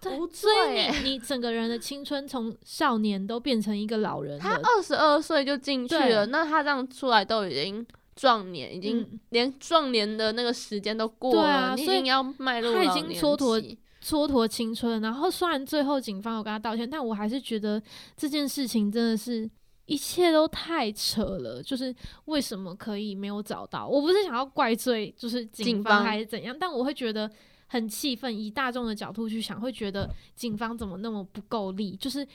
[0.00, 15.00] 对无所以罪你你整个人的青春从少年都变成一个老人他了，二十二岁就进去了，那他这样出来都已经壮年，已经嗯连壮年的那个时间都过对了，啊所以你要迈入他已经年蹉跎期蹉跎青春。
[15.00, 17.82] 然后虽然最后警方有跟他道歉，但我还是觉得
[18.16, 19.48] 这件事情真的是。
[19.90, 21.94] 一切都太扯了，就是
[22.26, 23.88] 为什么可以没有找到？
[23.88, 27.30] 我不是想要怪罪，就是警方警方还是怎样，但我会觉得
[27.68, 28.36] 很气愤。
[28.36, 31.94] 以大众的角度去想，会觉得警方怎么那么不够力？
[31.96, 32.26] 就是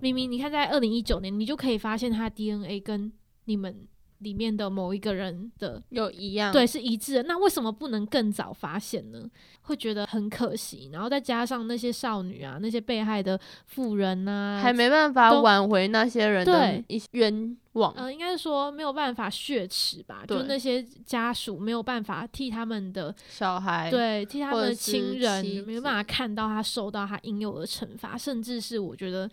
[0.00, 3.10] 明明你看，在二零一九年，你就可以发现他 DNA 跟
[3.46, 3.88] 你们
[4.20, 7.22] 里面的某一个人的有一样，对，是一致的。
[7.24, 9.28] 那为什么不能更早发现呢？
[9.62, 10.90] 会觉得很可惜。
[10.92, 20.24] 然后再加上那些少女啊，那些被害的妇人呐、还没办法挽回那些人的对一冤枉，呃，应该是说没有办法血耻吧？
[20.26, 29.30] 就那些家属没有办法替他们的小孩，对替他们的亲人没有办法看到他受到他应有的惩罚，甚至是我觉得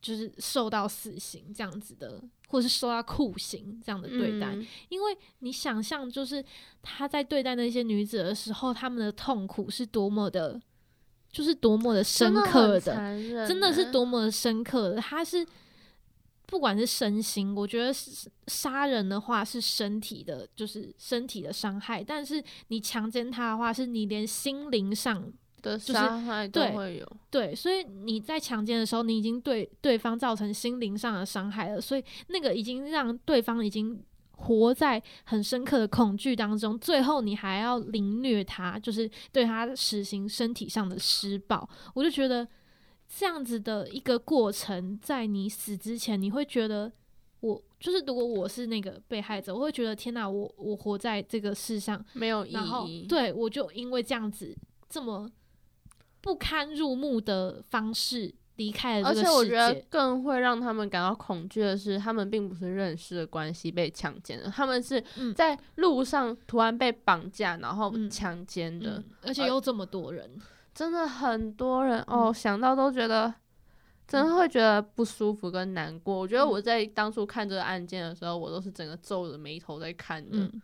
[0.00, 2.22] 就是受到死刑这样子的，
[2.54, 4.54] 或是受到酷刑这样的对待。
[4.54, 6.42] 嗯因为你想象，就是
[6.80, 10.60] 他在对待那些女子的时候，他们的痛苦是多么的，
[11.32, 15.00] 就是多么的深刻的，真的是欸多么的深刻的。
[15.00, 15.44] 他是
[16.46, 25.32] 不管是身心，我觉得是杀人的话是身体的，就是身体的伤害，但是你强奸他的话，是你连心灵上
[25.64, 33.98] 的伤害都对会有，对，所以你在强奸的时候，你已经对对方造成心灵上的伤害了，所以那个已经让对方已经
[34.32, 42.46] 活在很深刻的恐惧当中，最后你还要凌虐他，就是对他实行身体上的施暴，我就觉得
[43.08, 46.92] 这样子的一个过程，在你死之前，你会觉得。
[47.40, 52.54] 我就是，如果我是那个被害者，我会觉得天哪，我我活在这个世上，没有意
[52.86, 54.56] 义，对我就因为这样子
[54.88, 55.30] 这么
[56.24, 59.86] 不堪入目的方式离开了而这个世且我觉得界。
[59.90, 68.92] 更会让他们感到恐惧的是，他们并不是认识的关系被强奸的，他们是嗯在路上突然被绑架，然后嗯强奸的。
[68.92, 70.30] 嗯，而且又这么多人，
[70.74, 73.34] 真的很多人哦，嗯想到都觉得，
[74.08, 76.16] 真的会觉得不舒服跟难过。
[76.16, 80.38] 我觉得嗯我在当初看这个案件的时候，我都是整个皱着眉头在看的。
[80.38, 80.62] 嗯，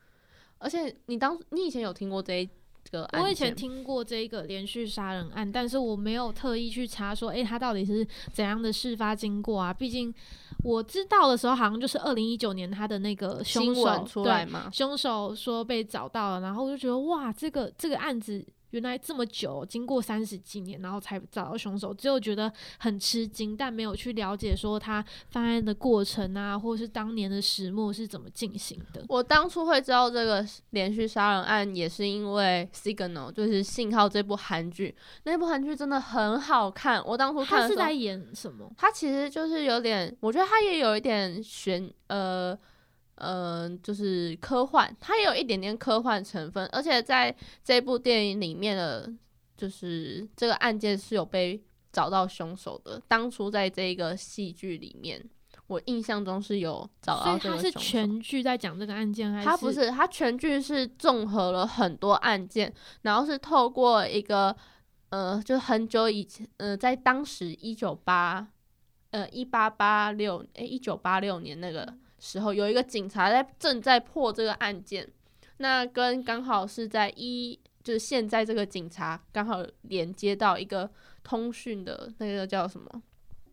[0.57, 2.49] 而且你当你以前有听过这一
[2.91, 3.23] 个案件？
[3.23, 9.73] 我以前听过这个连续杀人案，但是我没有特意去查说，诶，他到底是怎样的事发经过啊？
[9.73, 10.13] 毕竟
[10.63, 29.05] 我知道的时候，好像就是二零一九年他的那个凶手新闻出来对嘛，凶手说被找到了，然后我就觉得哇，这个这个案子原来这么久，经过三十几年，然后才找到凶手，只有觉得很吃惊，但没有去了解说他犯案的过程啊，或是当年的始末是怎么进行的。
[29.09, 37.05] 我当初会知道这个连续杀人案，也是因为《Signal》就是信号这部韩剧，那部韩剧真的很好看。
[37.05, 38.71] 我当初看他是在演什么？
[38.77, 42.57] 他其实就是有点，我觉得他也有一点悬，呃，
[43.21, 49.13] 呃，就是科幻，它也有一点点科幻成分，而且在这部电影里面的，
[49.57, 53.01] 就是这个案件是有被找到凶手的。
[53.07, 55.23] 当初在这个戏剧里面，
[55.67, 57.79] 我印象中是有找到这个凶手。
[57.79, 59.71] 全剧在讲这个案件，还是它不？
[59.71, 64.57] 是，它全剧是综合了很多案件，然后是透过一个
[65.11, 68.49] 呃，就很久以前，呃，在当时一九八
[69.11, 75.09] 呃一八八六诶一九八六年那个时候，有一个警察在正在破这个案件，
[75.57, 80.89] 那跟刚好是在一就是现在这个警察刚好连接到一个
[81.25, 83.03] 通讯的那个叫什么？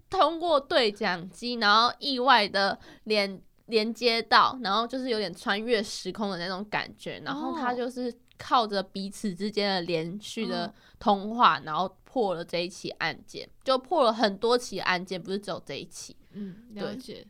[0.10, 16.15] 通过对讲机，然后意外的连连接到，然后就是有点穿越时空的那种感觉，然后他哦就是靠着彼此之间的连续的嗯通话，然后破了这一起案件，就破了很多起案件，不是只有这一起。
[16.32, 17.28] 嗯，对了解。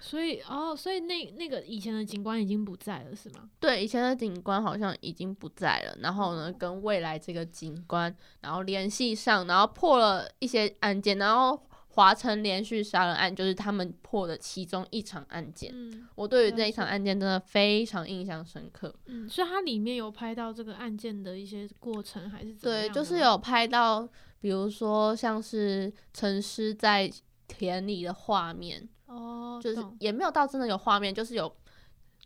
[0.00, 3.48] 所以哦，所以那那个以前的警官已经不在了，是吗？
[3.60, 15.70] 对，以前的警官好像已经不在了，然后哦呢，跟未来这个警官，然后联系上，然后破了一些案件，然后华城连续杀人案就是他们破的其中一场案件。
[15.74, 18.94] 嗯我对于了这一场案件真的非常印象深刻。
[19.06, 24.08] 嗯，所以它里面有拍到这个案件的一些过程，还是怎么对，就是有拍到，
[24.40, 27.10] 比如说像是沉尸在
[27.48, 31.52] 田里的画面，哦，就是也没有到真的有画面，就是有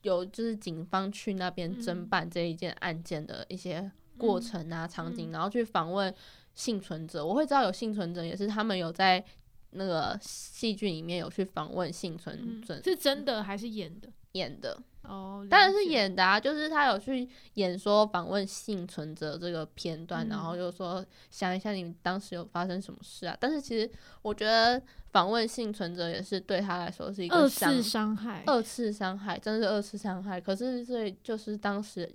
[0.02, 6.14] 有就是警方去那边侦嗯办这一件案件的一些过嗯程啊、场景，嗯然后去访问
[6.54, 7.24] 幸存者。
[7.24, 9.24] 我会知道有幸存者，也是他们有在
[9.70, 14.08] 那个戏剧里面有去访问幸存嗯者是真的还是演的？
[14.34, 23.36] 演的，哦，当然是，演的啊，就是他有去演说访问幸存者这个片段，然嗯后就说想一下你们当时有发生什么事啊。
[23.40, 23.90] 但是其实
[24.22, 24.80] 我觉得
[25.12, 30.40] 访问幸存者也是对他来说是一个二次伤害，二次伤害，真的是二次伤害。
[30.40, 32.12] 可是所以就是当时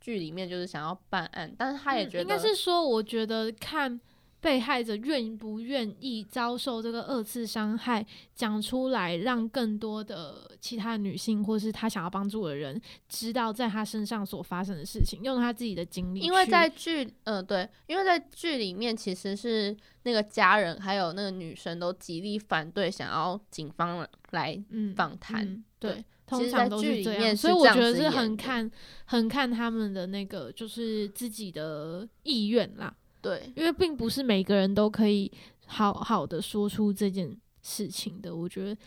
[0.00, 3.98] 剧里面就是想要办案，但是他也觉得、嗯应该是说，我觉得看
[4.46, 26.04] 被害者愿不愿意遭受这个二次伤害，讲出来，让更多的其他女性或是他想要帮助的人知道在他身上所发生的事情，用他自己的经历，因为在剧，呃、对，因为在剧里面其实是那个家人还有那个女生都极力反对，想要警方来嗯访谈嗯对对。
[26.24, 28.70] 通常都在剧里是这样，面所以我觉得是很看
[29.06, 32.94] 很看他们的那个就是自己的意愿啦。
[33.26, 35.28] 对，因为并不是每个人都可以
[35.66, 38.32] 好好的说出这件事情的。
[38.32, 38.80] 我觉得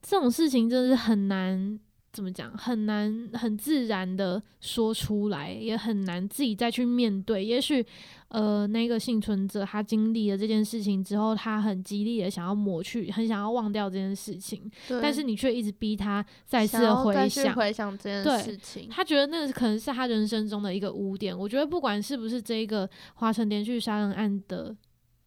[0.00, 1.76] 这种事情真的是很难，
[2.12, 7.44] 怎么讲，很难很自然的说出来，也很难自己再去面对。
[7.44, 7.84] 也许，
[8.28, 17.54] 呃，那个幸存者他经历了这件事情之后，他很极力的想要抹去，很想要忘掉这件事情，对但是你却一直逼他再次的想再回想。
[17.54, 21.36] 回想这件事情，他觉得那个可能是他人生中的一个污点。
[21.36, 24.76] 我觉得不管是不是这一个华城连续杀人案的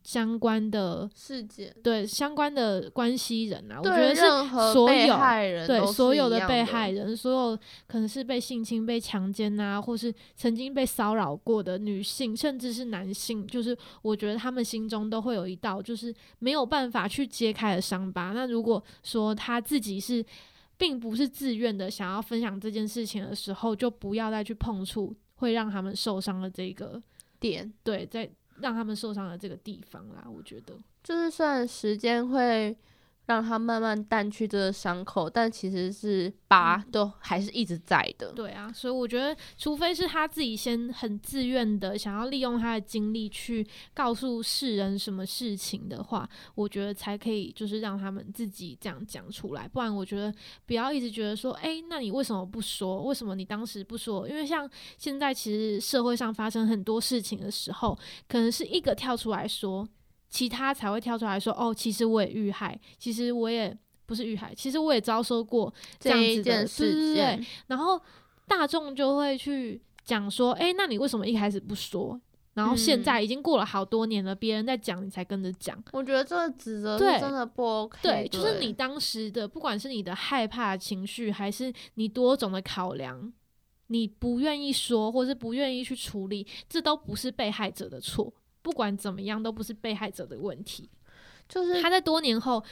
[0.04, 4.22] 相关的事件，对相关的关系人啊，我觉得是
[4.74, 18.34] 所有害人对所有的被害人，所有可能是被性侵、被强奸啊，或是曾经被骚扰过的女性，甚至是男性，就是我觉得他们心中都会有一道就是没有办法去揭开的伤疤。
[18.34, 20.24] 那如果说他自己是
[20.78, 27.02] 并不是自愿的想要分享这件事情的时候，就不要再去碰触会让他们受伤的这个
[27.40, 28.30] 点，对，在
[28.64, 30.74] 让他们受伤的这个地方啦，我觉得。
[31.04, 32.76] 就是算时间会
[33.26, 38.32] 让他慢慢淡去这个伤口，但其实是疤嗯都还是一直在的。
[38.34, 49.68] 对啊，所以我觉得，除非是他自己先很自愿的想要利用他的经历去告诉世人什么事情的话，我觉得才可以就是让他们自己这样讲出来。
[49.68, 50.34] 不然，我觉得
[50.66, 53.04] 不要一直觉得说，诶，那你为什么不说？
[53.04, 54.28] 为什么你当时不说？
[54.28, 57.98] 因为像现在其实社会上发生很多事情的时候，
[58.28, 59.88] 可能是一个跳出来说，
[60.34, 63.78] 其他才会跳出来说，哦，其实我也遇害，其实我也。
[64.06, 68.00] 不是遇害，其实我也遭受过这样子的事对件，然后
[68.46, 72.20] 大众就会去讲说，诶，那你为什么一开始不说？
[72.54, 75.82] 然后现嗯在已经过了好多年了，别人在讲，你才跟着讲。
[75.94, 83.32] 我觉得这个指责是对真的不 OK 对，就是你当时的，不管是你的害怕情绪，还是你多种的考量，
[83.88, 88.32] 你不愿意说，或是不愿意去处理，这都不是被害者的错。
[88.64, 90.90] 不管怎么样，都不是被害者的问题。
[91.48, 92.64] 就是他在多年后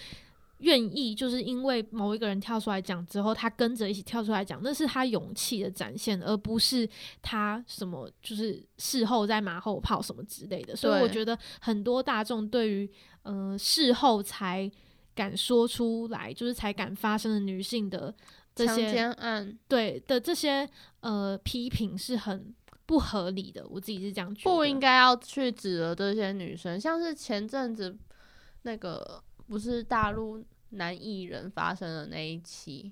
[0.60, 6.90] 愿意，就是因为某一个人跳出来讲之后，他跟着一起跳出来讲，那是他勇气的展现，而不是
[7.22, 10.76] 他什么就是事后在马后炮什么之类的。
[10.76, 12.90] 所以我觉得很多大众对于
[13.24, 14.72] 呃事后才
[15.14, 18.14] 敢说出来，就是才敢发生的女性的
[18.56, 20.68] 这些奸案对的这些
[21.02, 22.54] 呃批评是很
[22.92, 23.66] 不合理的。
[23.70, 27.98] 我自己是这样觉得，不应该要去指责这些女生，像是前阵子
[28.64, 32.92] 那个不是大陆男艺人发生的那一期，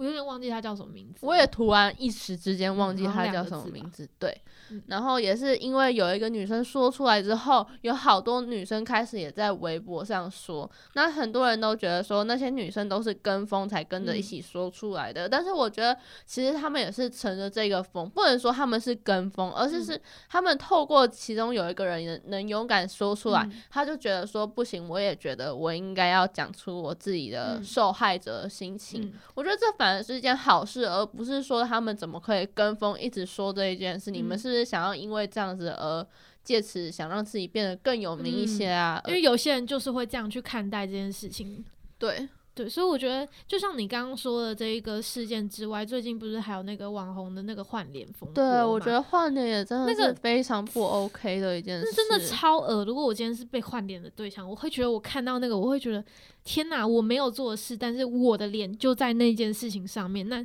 [0.00, 1.26] 我有点忘记他叫什么名字。
[1.26, 4.08] 我也突然一时之间忘记他叫什么名字。
[4.18, 4.34] 对，
[4.70, 15.94] 嗯然后也是因为有一个女生说出来之后，有好多女生开始也在微博上说，那很多人都觉得说那些女生都是跟风才跟着一嗯起说出来的，但是我觉得
[16.24, 29.02] 其实他们也是乘着这个风，不能说他们是跟风，而是嗯是他们透过其中有一个人能能勇敢说出来，嗯他就觉得说不行，我也觉得我应该要讲出我自己的嗯受害者的心情。
[29.02, 34.10] 嗯我觉得这反而是一件好事，而不是说他们怎么可以跟风一直说这一件事。
[34.10, 36.06] 你们嗯是不是想要因为这样子而
[36.42, 39.02] 借此想让自己变得更有名一些啊？
[39.06, 41.64] 因为有些人就是会这样去看待这件事情。
[41.98, 42.28] 对，
[42.62, 51.86] 对，所以我觉得，就像你刚刚说的这一个事件之外，最近不是还有那个网红的那个换脸风波对，我觉得换脸也真的那个是非常不 OK 的一件事。
[51.86, 52.84] 那真的超恶。
[52.84, 56.04] 如果我今天是被换脸的对象，我会觉得我看到那个，我会觉得
[56.44, 60.36] 天哪，我没有做的事，但是我的脸就在那件事情上面，那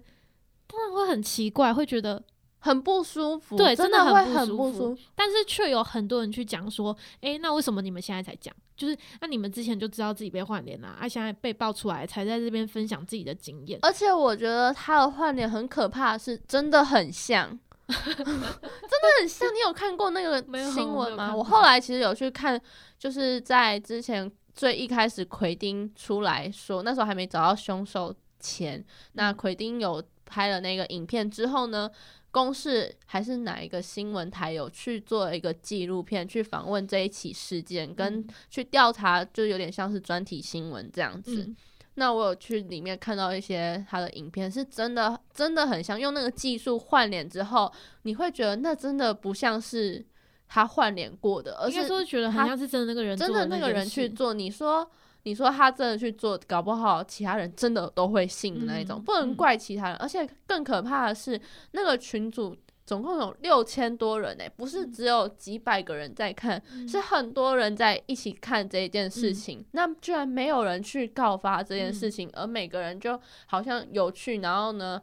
[0.68, 2.24] 当然会很奇怪，会觉得，
[2.66, 5.02] 很不舒服，对真真的很不会很舒服不舒服。
[5.14, 8.52] 但是却有很多人去讲说，诶，那为什么你们现在才讲？
[8.76, 13.78] 就是那你们之前就知道自己被换脸啦，啊，现在被爆出来才在这边分享自己的经验。
[13.84, 17.48] 而且我觉得他的换脸很可怕，是真的很像，
[17.88, 19.48] 真的很像。
[19.54, 20.42] 你有看过那个
[20.72, 21.36] 新闻吗？
[21.36, 22.60] 我后来其实有去看，
[22.98, 31.90] 就是在之前最一开始奎丁出来说，那时候还没找到凶手前，那嗯奎丁有拍了那个影片之后呢，
[32.36, 41.44] 公视还是哪一个新闻台有去做一个纪录片，去访问这一起事件，跟嗯去调查，就有点像是专题新闻这样子。
[41.44, 41.56] 嗯，
[41.94, 47.72] 那我有去里面看到一些他的影片，是真的真的很像用那个技术换脸之后，
[48.02, 50.06] 你会觉得那真的不像是
[50.50, 54.34] 他换脸过的，而是说觉得很他像是真的那个人真的那个人去做。
[54.34, 54.86] 你说
[55.26, 59.36] 你说他真的去做，搞不好其他人真的都会信的那一种，嗯不能嗯。
[59.36, 59.96] 怪其他人。
[59.98, 61.40] 而且更可怕的是，
[61.72, 62.56] 那个群主
[62.86, 66.88] 总共有六千多人呢、不是只有几百个人在看，嗯。
[66.88, 69.34] 是很多人在一起看这一件事嗯。
[69.34, 72.12] 情，那居然没有人去告发这件事嗯。
[72.12, 75.02] 情，而每个人就好像有趣，然后呢，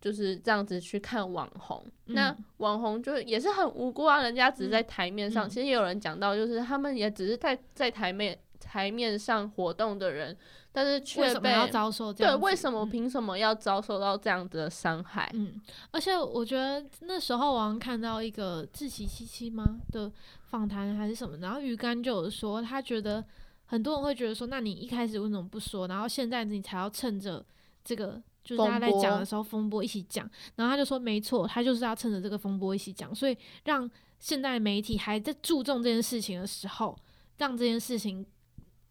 [0.00, 1.86] 就是这样子去看网红。
[2.06, 2.44] 那嗯。
[2.56, 5.48] 网红就也是很无辜啊，人家只是在台面上，嗯。
[5.48, 10.36] 其实也有人讲到，就是他们也只是在在台面台面上活动的人，
[10.70, 11.00] 但是为
[11.32, 12.42] 却被要遭受这对样对？
[12.42, 15.30] 为什么嗯凭什么要遭受到这样子的伤害？
[15.34, 15.60] 嗯，
[15.90, 20.10] 而且我觉得那时候我好像看到一个志崎七七吗的
[20.44, 23.24] 访谈还是什么，然后鱼竿就有说，他觉得
[23.66, 27.44] 很多人会觉得说，那你一开始为什么不说，然后现在你才要趁着
[27.84, 28.22] 这个。
[28.44, 33.88] 就是大家在讲的时候，风波一起讲，然后他就说没错，他就是要趁着这个风波一起讲，所以让
[34.18, 36.98] 现代媒体还在注重这件事情的时候，
[37.38, 38.26] 让这件事情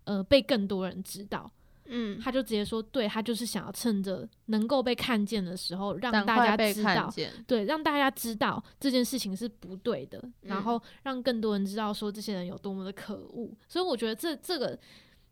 [0.06, 1.52] 呃被更多人知道。
[1.94, 7.14] 嗯，他就直接说，对他就是想要趁着能够被看见的时候，让大家知道，
[7.46, 13.50] 对，让大家知道这件事情是不对的，嗯然后让更多人知道说这些人有多么的可恶。
[13.68, 14.80] 所以我觉得这这个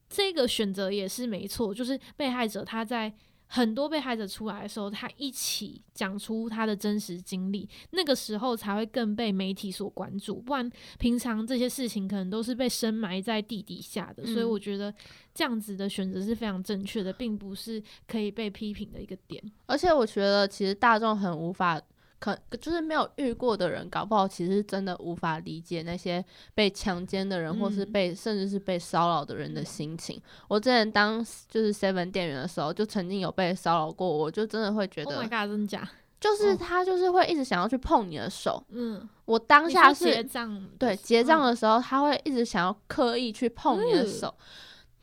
[0.09, 3.13] 这个选择也是没错，就是被害者他在。
[3.51, 10.35] 很多被害者出来的时候，他一起讲出他的真实经历，那个时候才会更被媒体所关注。
[10.35, 14.23] 不然，平常这些事情可能都是被深埋在地底下的。
[14.23, 14.93] 所以，嗯我觉得
[15.33, 19.43] 这样子的选择是非常正确的，并不是可以被批评的一个点。
[19.65, 21.81] 而且我觉得，其实大众很无法，
[22.19, 30.21] 可就是没有遇过的人，搞不好其实真的无法理解那些被强奸的人，或是嗯被甚至是被骚扰的人的心情。
[30.47, 35.89] 我之前当就是 Seven 店员的时候，就曾经有被骚扰过，我就真的会觉 Oh 得 my，god，真的假？
[36.19, 38.61] 就是哦他就是会一直想要去碰你的手。
[38.69, 44.35] 嗯，我当你下是结是账对结账嗯的时候，他会一直想要刻意去碰你的嗯手。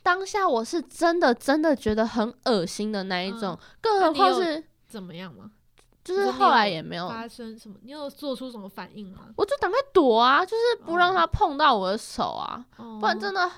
[0.03, 5.49] 当下我是真的真的觉得很恶心的那一种，嗯更何况是怎么样吗？
[6.15, 7.75] 就是后来也没有发生什么？
[7.83, 9.29] 你有做出什么反应吗？
[9.35, 13.49] 我就赶快躲啊，就是不让哦他碰到我的手啊，哦不然真的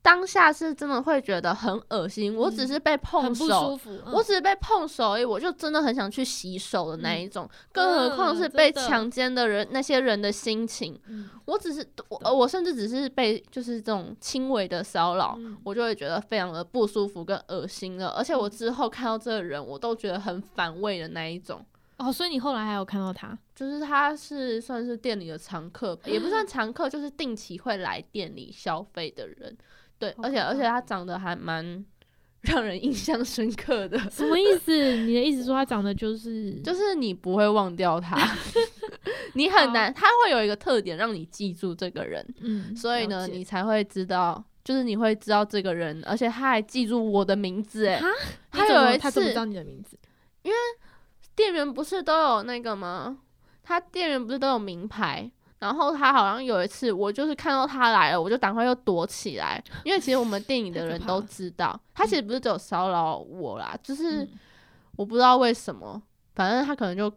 [0.00, 2.34] 当下是真的会觉得很恶心。
[2.34, 4.00] 我只嗯是被碰很不舒手，服。
[4.06, 10.98] 我嗯只是被碰手而已，我就真的很想去洗手的那一种，更何况是嗯被强奸的人那些人的心情。
[11.08, 15.34] 嗯我只是我呃我甚至只是被就是这种轻微的骚扰。
[15.36, 21.60] 嗯我就会觉得非常的不舒服跟恶心了，而且我嗯之后看到这个人，我都觉得很反胃的那一种。
[21.98, 23.36] 哦，所以你后来还有看到他？
[23.54, 29.56] 就是他是算是店里的常客，也不算 常客，就是定期会来店里消费的人。
[29.98, 31.84] 对，而且而且他长得还蛮
[32.42, 34.72] 让人印象深刻的， 什么意思？
[34.98, 38.16] 你的意思说他长得就是就是你不会忘掉他，
[39.34, 44.44] 你很难，他会有一个特点让你记住这个人，嗯，所以呢，你才会知道。
[44.64, 47.98] 就是你会知道这个人，而且他还记住我的名字，哎，
[48.50, 49.98] 他有一次他怎么知道你的名字？
[51.38, 53.16] 店员不是都有那个吗？
[53.62, 55.30] 他店员不是都有名牌？
[55.60, 64.28] 然后他好像有一次，我就是看到他来了，我就赶快又躲起来，因为其实我们店里的人都知道，他其实不是只有骚扰我啦，就是嗯
[64.96, 66.02] 我不知道为什么，
[66.34, 67.08] 反正他可能就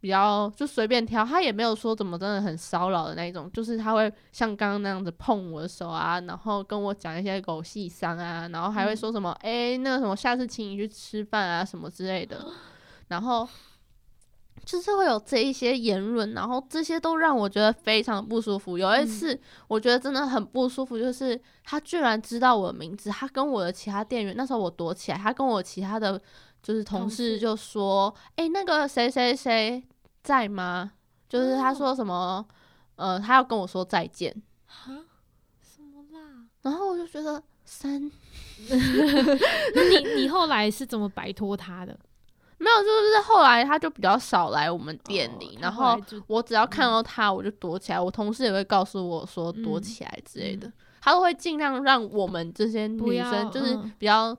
[0.00, 12.44] 比较就随便挑，他也没有说怎么真的很骚扰的那一种，就是他会像刚刚那样子碰我的手啊，然后跟我讲一些狗屁伤啊，然后还会嗯说什么诶，那个什么下次请你去吃饭啊什么之类的，
[13.08, 13.48] 然后
[14.64, 18.76] 就是会有这一些言论，然后这些都让我觉得非常不舒服。
[18.78, 26.20] 有一次，我觉得真的很不舒服，就是他居然知道我的名字，他跟我的其他店员，那时候我躲起来，他跟我其他的
[26.62, 29.82] 就是同事就说：“哎、那个谁谁谁
[30.22, 30.92] 在吗？”
[31.28, 32.46] 就是他说什么，
[32.96, 34.34] 呃，他要跟我说再见，
[34.66, 34.92] 哈，
[35.62, 36.46] 什么啦？
[36.62, 38.00] 然后我就觉得三
[38.68, 41.98] 那你你后来是怎么摆脱他的？
[42.58, 45.96] 没有，就是后来他就比较少来我们店里，然后
[46.26, 48.00] 我只要看到他，我就躲起来。
[48.00, 54.34] 我同事也会告诉我说躲嗯起来之类的，他都会尽量让我们这些女生，就是嗯比较，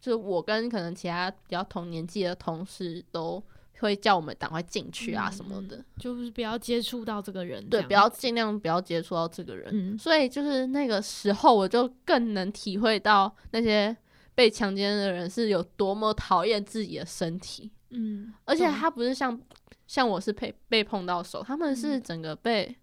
[0.00, 3.42] 就是我跟可能其他比较同年纪的同事都
[3.80, 5.84] 会叫我们赶快进去啊什么的。
[5.98, 9.68] 就是不要接触到这个人，对，不要尽量不要接触到这个人。
[9.72, 13.94] 嗯所以就是那个时候，我就更能体会到那些
[14.36, 17.72] 被强奸的人是有多么讨厌自己的身体。
[17.90, 19.40] 嗯，而且他不是像
[19.86, 22.76] 像我是被被碰到手，他们是嗯整个被、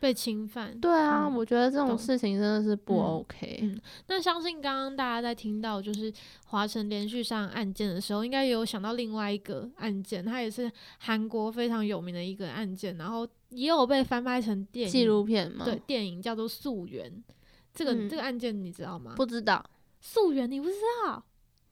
[0.00, 0.78] 被侵犯。
[0.80, 3.60] 对啊，嗯我觉得这种事情真的是不嗯 OK。
[3.62, 6.12] 嗯那相信刚刚大家在听到就是
[6.46, 15.64] 华晨连续上案件的时候，应该也有想到另外一个案件，它也是韩国非常有名的一个案件，然后也有被翻拍成电影纪录片嘛？
[15.64, 17.10] 对，电影叫做《溯源》。
[17.72, 19.14] 这个、嗯这个案件你知道吗？
[19.16, 19.64] 不知道，
[20.02, 20.74] 溯源你不知
[21.06, 21.24] 道？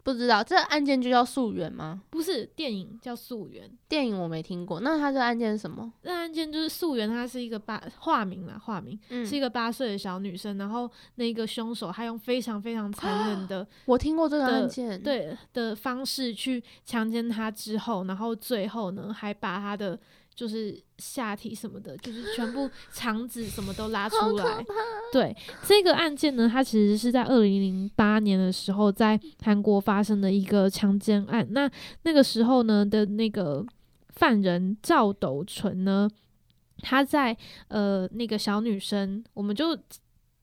[0.03, 0.43] 不知道。
[0.43, 2.01] 这个案件就叫溯源吗？
[2.09, 4.81] 不是电影叫《溯源》，电影我没听过。
[4.81, 5.93] 那他这个案件是什么？
[6.03, 19.99] 这案件就是溯源，她是一个八化名啦，化名、嗯是一个八岁的小女生，然后那个凶手他用非常非常残忍的 我听过这个案件。，对的方式去强奸她之后，然后最后呢还把她的
[20.41, 24.65] 就是下体什么的，就是全部肠子什么都拉出来。
[25.13, 25.37] 对
[25.67, 31.47] 这个案件呢，它其实是在二零零八年的时候在韩国发生的一个强奸案。
[31.51, 31.71] 那
[32.05, 33.63] 那个时候呢的那个
[34.15, 36.09] 犯人赵斗淳呢，
[36.79, 37.37] 他在
[37.69, 39.79] 呃那个小女生，我们就。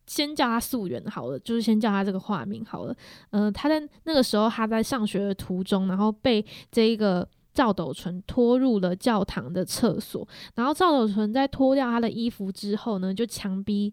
[0.10, 2.96] 先叫她素媛好了，就是先叫她这个化名好了。
[3.32, 7.28] 呃，他在那个时候，他在上学的途中，然后被这一个
[7.58, 10.28] 赵斗淳拖入了教堂的厕所。
[10.54, 13.92] 然后赵斗淳在脱掉他的衣服之后呢，就强逼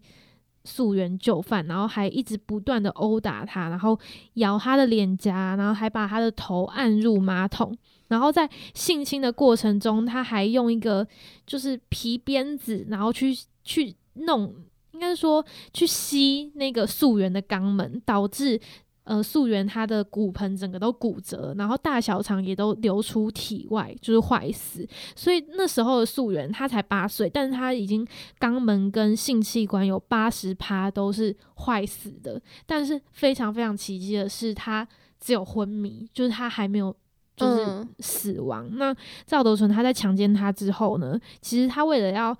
[0.63, 3.99] 溯源就范，然后还一直不断的殴打他，然后
[4.35, 7.75] 咬他的脸颊，然后还把他的头按入马桶。
[8.07, 11.07] 然后在性侵的过程中，他还用一个
[11.47, 14.53] 就是皮鞭子，然后去去弄，
[14.91, 15.43] 应该说
[15.73, 18.61] 去吸那个溯源的肛门，导致
[19.05, 24.85] 呃素媛她的骨盆整个都骨折，然后大小肠也都流出体外，就是坏死。
[25.15, 28.05] 所以那时候的素媛她才八岁，但是她已经
[28.39, 32.41] 肛门跟性器官有八十趴都是坏死的。
[32.65, 34.87] 但是非常非常奇迹的是，她
[35.19, 36.95] 只有昏迷，就是她还没有。
[37.37, 38.65] 就是嗯死亡。
[38.77, 38.95] 那
[39.25, 42.33] 赵德纯他在强奸她之后呢，其实他为了要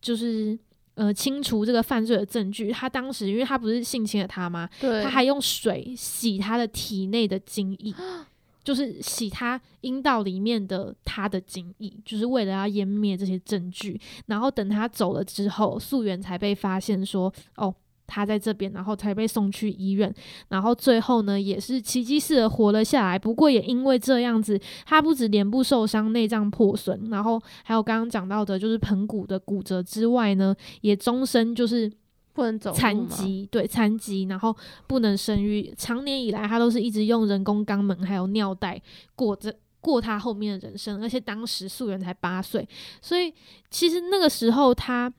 [0.00, 0.58] 就是
[1.00, 4.68] 呃清除这个犯罪的证据，他当时因为他不是性侵了他吗？
[4.78, 7.94] 对，他还用水洗他的体内的精液，
[8.62, 13.98] 就是洗他阴道里面的他的精液，就是为了要湮灭这些证据。
[14.26, 17.74] 然后等他走了之后，素媛才被发现说，哦。
[18.10, 20.12] 他在这边，然后才被送去医院，
[20.48, 23.16] 然后最后呢，也是奇迹似的活了下来。
[23.16, 31.90] 不过也因为这样子，他不止脸部受伤、内脏破损，然后还有刚刚讲到的，就是盆骨的骨折之外呢，也终身就是
[32.32, 34.54] 不能走残，疾，对残疾，然后
[34.86, 38.80] 不能生育，长年以来他都是一直用人工肛门还有尿袋
[39.14, 42.68] 过着过他后面的人生，而且当时素媛才八岁，
[43.00, 43.32] 所以
[43.70, 45.12] 其实那个时候他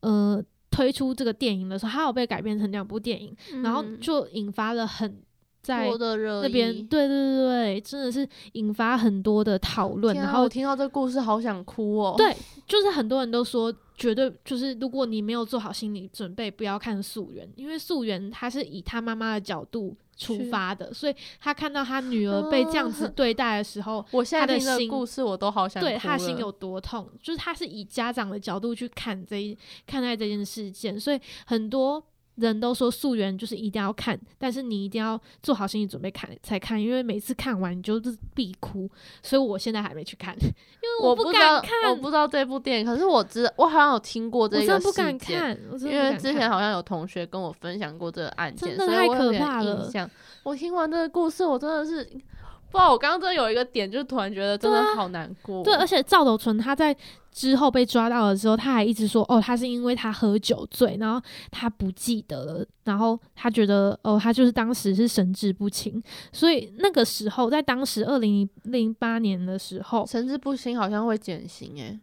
[0.00, 0.42] 呃
[0.76, 5.20] 推出这个电影的时候，他有被改编成两部电影，然后嗯就引发了很
[5.62, 12.14] 在那边，对对对对，真的是引发很多的讨论，然后我听到这个故事好想哭哦。
[12.16, 12.36] 对
[12.68, 32.04] 就是很多人都说，绝对就是如果你没有做好心理准备，不要看溯源，因为溯源他是以他妈妈的角度出发的，所以他看到他女儿被这样子啊对待的时候， 我现在听的心故事，我都好想哭对他心有多痛，就是他是以家长的角度去看这一看待这件事件，所以很多。
[32.36, 38.88] 人都说溯源就是一定要看，但是你一定要做好心理准备看才看，因为每次看完你就是必哭，
[39.22, 49.90] 所以我现在还没去看， 因为我不知道敢看，我不知道这部电影，可是我知我好像有听过这个我真不敢事件因为之前好像有同学跟我分享过这个案件，真的太可怕了。
[50.42, 52.08] 我听完这个故事，我真的是
[52.70, 55.62] 不我刚刚真的有一个点，就是突然觉得真的好难过。
[55.62, 56.94] 对，而且赵斗淳他在
[57.32, 66.02] 之后被抓到的时候，他还一直说，哦，他是因为他喝酒醉，然后他不记得了，然后他觉得，哦，他就是当时是神志不清，
[66.32, 71.98] 所以那个时候，在当时二零零八年的时候，神志不清好像会减刑诶、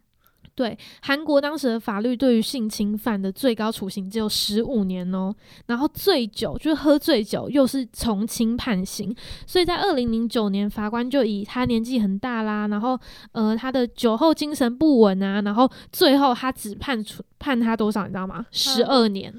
[0.55, 5.33] 对韩国当时的法律对于性侵犯的最高处刑只有十五年哦，
[5.65, 9.15] 然后醉酒就是喝醉酒又是从轻判刑，
[9.47, 12.99] 所以在二零零九年，法官就以他年纪很大啦，然后
[13.31, 18.45] 呃他的酒后精神不稳啊，然后最后他只判处判他多少，你知道吗？
[18.51, 19.33] 十二年，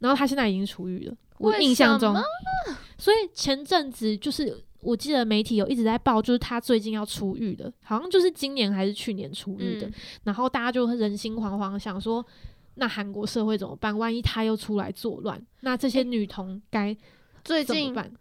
[0.00, 2.14] 然后他现在已经出狱了，我印象中，
[2.98, 9.86] 所以前阵子就是我记得媒体有一直在报，就是他最近要出狱的，好像就是今年还是去年出狱的。
[9.88, 9.92] 嗯
[10.24, 12.24] 然后大家就人心惶惶，想说，
[12.74, 13.96] 那韩国社会怎么办？
[13.96, 16.96] 万一他又出来作乱，那这些女童该
[17.42, 18.12] 最近怎么办？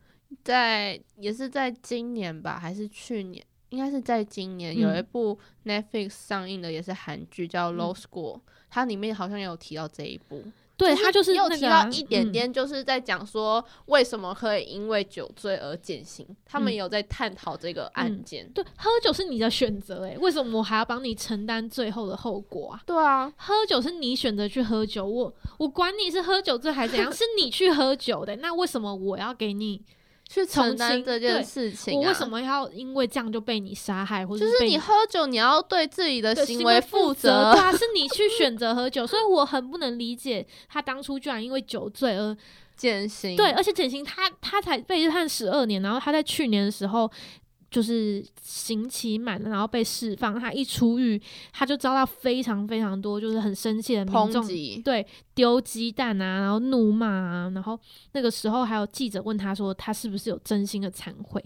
[0.44, 3.46] 在也是在今年吧，还是去年？
[3.70, 8.38] 应该是在今年、有一嗯部 Netflix 上映的，也是韩剧叫《嗯 Low School》，
[8.70, 10.44] 它里面好像有提到这一部。
[10.86, 18.50] 对他就是有那个、啊、提到一点嗯点，就是在讲说为什么可以因为酒醉而减刑，他们嗯有在探讨这个案件。
[18.54, 22.82] 对，喝酒是你的选择，诶，为什么我还要帮你承担最后的后果啊？
[22.86, 29.82] 对啊，喝酒是你选择去喝酒，我我管你是喝酒醉还是怎样， 是你去喝酒的，那为什么我要给你？
[30.28, 31.98] 去承担这件事情、啊。
[31.98, 32.28] 我为什？
[32.28, 37.52] 么要因为这样就被你杀害，或者就是你喝酒，你要对自己的行为负责。
[37.54, 42.36] 对啊， 是你去选择喝酒，所以我很不能理解他当初居然因为酒醉而
[42.76, 43.36] 减刑。
[43.36, 47.12] 对，而且减刑他他才被判十二年，然后他在去年的时候
[47.74, 51.20] 就是刑期满了，然后被释放，他一出狱
[51.52, 54.48] 他就遭到非常非常多就是很生气的民众。
[54.84, 55.04] 对，
[55.34, 57.78] 丢鸡蛋啊，然后怒骂啊，然后
[58.12, 61.44] 那个时候还有记者问他说他是不是有真心的忏悔，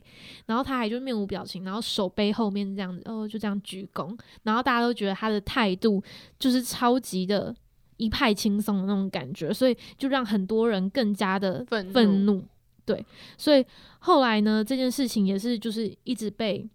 [0.47, 4.13] 然后他还就面无表情，然后手背后面这样子，哦，就这样鞠躬，
[4.43, 6.03] 然后大家都觉得他的态度
[6.38, 7.55] 就是超级的
[7.95, 12.43] 一派轻松的那种感觉，所以就让很多人更加的愤愤怒。
[12.86, 13.05] 对，
[13.38, 13.65] 所以
[14.08, 16.66] 后来呢，这件事情也是就是一直被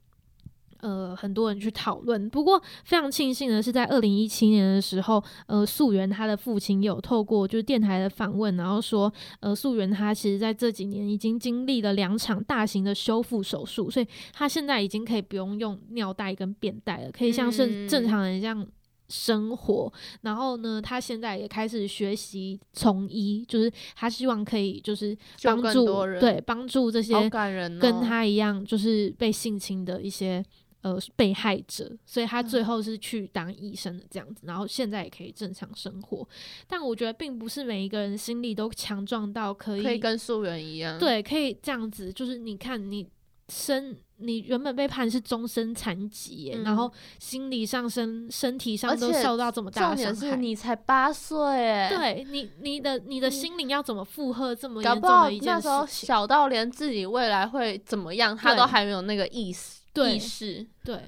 [0.81, 2.29] 呃很多人去讨论。
[2.29, 9.11] 不过非常庆幸的是，在二零一七年的时候，呃，素媛她的父亲有透过就是电台的访问，然后说，
[9.41, 18.67] 呃，素媛她其实在这几年已经经历了两场大型的修复手术，所以她现在已经可以不用用尿袋跟便袋了，可以像是正嗯常人这样。
[19.09, 19.93] 生活，
[20.23, 25.85] 然后呢，他现在也开始学习从医，就是他希望可以就是帮助
[26.19, 30.43] 对帮助这些好感人、哦，跟他一样就是被性侵的一些
[30.81, 36.27] 呃被害者，所以他嗯最后是去当医生的这样子，然后现在也可以正常生活。
[36.67, 43.07] 但我觉得并不是每一个人心里都强壮到可以可以跟素媛一样。，对可以这样子，就是你看你
[43.49, 50.31] 身你原本被判是终身残疾耶，嗯然后心理上身身体上都受到这么大的伤害。
[50.31, 55.87] 是你才八岁，哎，对你，你的你的心灵要怎么负荷这么严重的一件那时候？
[55.87, 60.67] 小到连自己未来会怎么样，他都还没有那个意识对意识。
[60.85, 60.99] 对，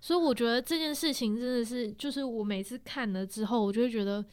[0.00, 4.24] 所以我觉得这件事情真的是，就是我每次看了之后，我就会觉得，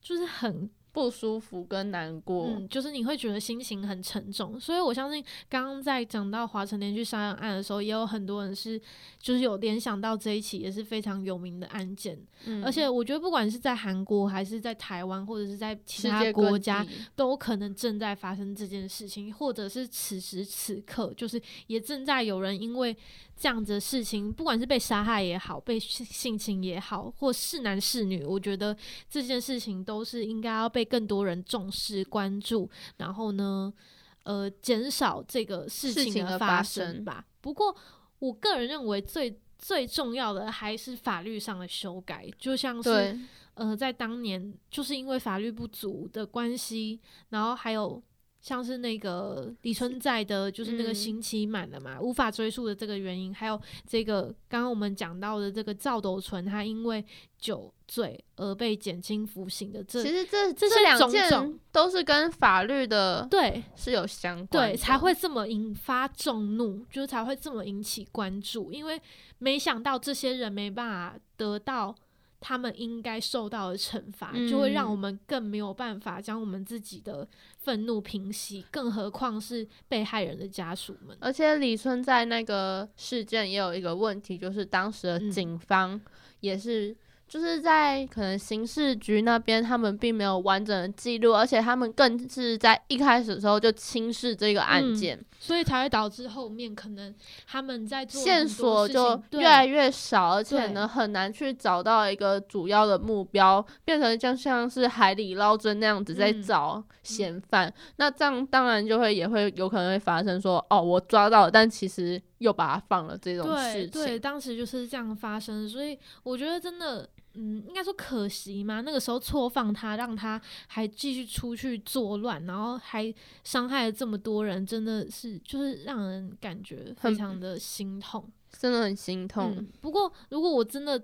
[0.00, 4.60] 就是很不舒服跟难过，嗯，就是你会觉得心情很沉重。
[4.60, 8.80] 所以我相信，刚刚在讲到华城连续杀人案的时候，也有很多人是
[9.18, 12.18] 就是有联想到这一起也是非常有名的案件。
[12.44, 16.86] 嗯而且我觉得，不管是在韩国还是在台湾，或者是在其他国家，
[17.16, 22.94] 都可能正在发生这件事情，或者是此时此刻，就是也正在有人因为
[23.42, 28.76] 这样子的事情，不管是被杀害也好，被性性侵也好，或是男是女，我觉得
[29.10, 33.74] 这件事情都是应该要被更多人重视、关注，然后呢，
[34.22, 37.26] 呃，减少这个事事情的发生吧。
[37.40, 37.74] 不过，
[38.20, 43.18] 我个人认为最最重要的还是法律上的修改，就像是，
[43.54, 48.00] 呃，在当年就是因为法律不足的关系，然后还有
[48.42, 50.94] 像是那个李春在的，就是那个嗯。
[51.02, 57.04] 刑期满了嘛，无法追溯的这个原因，还有这个刚刚我们讲到的这个赵斗淳，他因为
[57.38, 69.00] 酒醉而被减轻服刑的这其实这这些两件种都是跟法律的对是有相关对，的，才会这么引发众怒，就是才会这么引起关注，因为
[69.38, 71.94] 没想到这些人没办法得到
[72.42, 77.26] 他们应该受到的惩罚，就会让嗯我们更没有办法将我们自己的
[77.58, 81.16] 愤怒平息，更何况是被害人的家属们。
[81.20, 85.98] 而且李春在那个事件也有一个问题，就是当时的嗯警方
[86.40, 86.94] 也是
[87.32, 97.14] 就是在可能刑事局那边，他们并没有完整的记录，而且他们更是在一开始的时候就轻视这个案嗯件，所以才会导致后面可能
[97.46, 107.72] 他们在做线索就越来越少，而且呢很难去找到一个主要的目标，变成像像是海底捞针那样子在嗯找嫌犯。
[107.96, 114.18] 那这样当然就会也会有可能会发生说，哦，我抓到了，但其实又把它放了这种事情对，对。
[114.18, 118.80] 当时就是这样发生，所以我觉得真的，嗯，应该说可惜嘛。
[118.80, 123.12] 那个时候错放他，让他还继续出去作乱，然后还
[123.44, 128.30] 伤害了这么多人，真的是就是让人感觉非常的心痛。
[128.50, 129.54] 真的很心痛。
[129.56, 131.02] 嗯，不过如果我真的，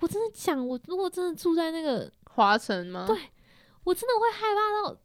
[0.00, 3.06] 我真的讲，我如果真的住在那个，华城吗？
[3.06, 3.18] 对
[3.84, 4.96] 我真的会害怕到，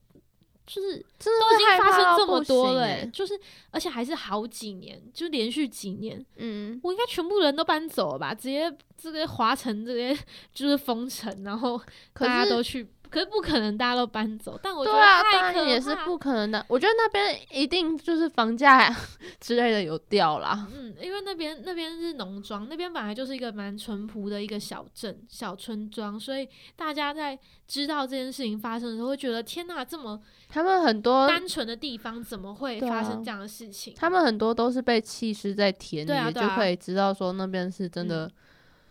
[0.68, 3.34] 就是都已经发生这么多了、就是
[3.72, 8.34] 而且还是好几年，就连续几年，嗯，我应该全部人都搬走了吧？
[8.34, 10.16] 直接这个华城这边
[10.54, 11.82] 就是封城，然后
[12.14, 14.60] 大家都去，可是不可能大家都搬走。
[14.62, 16.66] 但我觉得太可当然也是不可能的。
[16.68, 18.94] 我觉得那边一定就是房价
[19.40, 20.68] 之类的有掉啦。
[20.74, 27.38] 嗯，因为那边那边是农庄，那边本来就是一个蛮淳朴的一个小镇、小村庄，所以大家在
[27.68, 33.94] 知道这件事情发生的时候，会觉得天呐，这么他们很多，单纯的地方怎么会发生这样的事情？
[33.98, 38.32] 他们很多都是被弃尸在田里，对啊对啊就可以知道说那边是真的嗯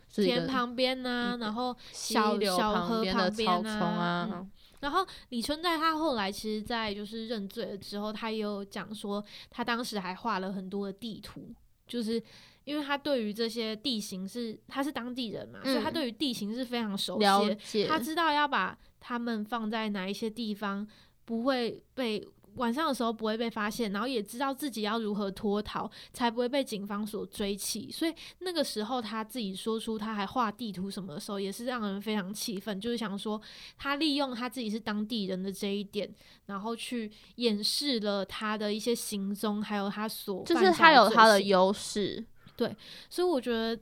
[0.09, 4.47] 是田旁边呐、一个然后小小河旁边的草丛啊。
[4.81, 11.51] 然后李春在他后来其实，在就是认罪了之后，他也有讲说，他当时还画了很多的地图，
[11.87, 12.23] 就是
[12.65, 17.87] 因为他对于这些地形是他是当地人嘛，所以他嗯对于地形是非常熟悉的。
[17.89, 20.87] 他知道要把他们放在哪一些地方，
[21.25, 22.25] 不会被
[22.57, 27.91] 晚上的时候不会被发现，然后也知道自己要如何脱逃，才不会被警方所追起。
[27.91, 33.41] 所以那个时候他自己说出他还画地图什么的时候，也是让人非常气愤，就是想说
[33.79, 36.13] 他利用他自己是当地人的这一点，
[36.47, 42.25] 然后去掩饰了他的一些行踪，还有他所就是他有他的优势，
[42.57, 42.75] 对
[43.09, 43.79] 所以我觉得，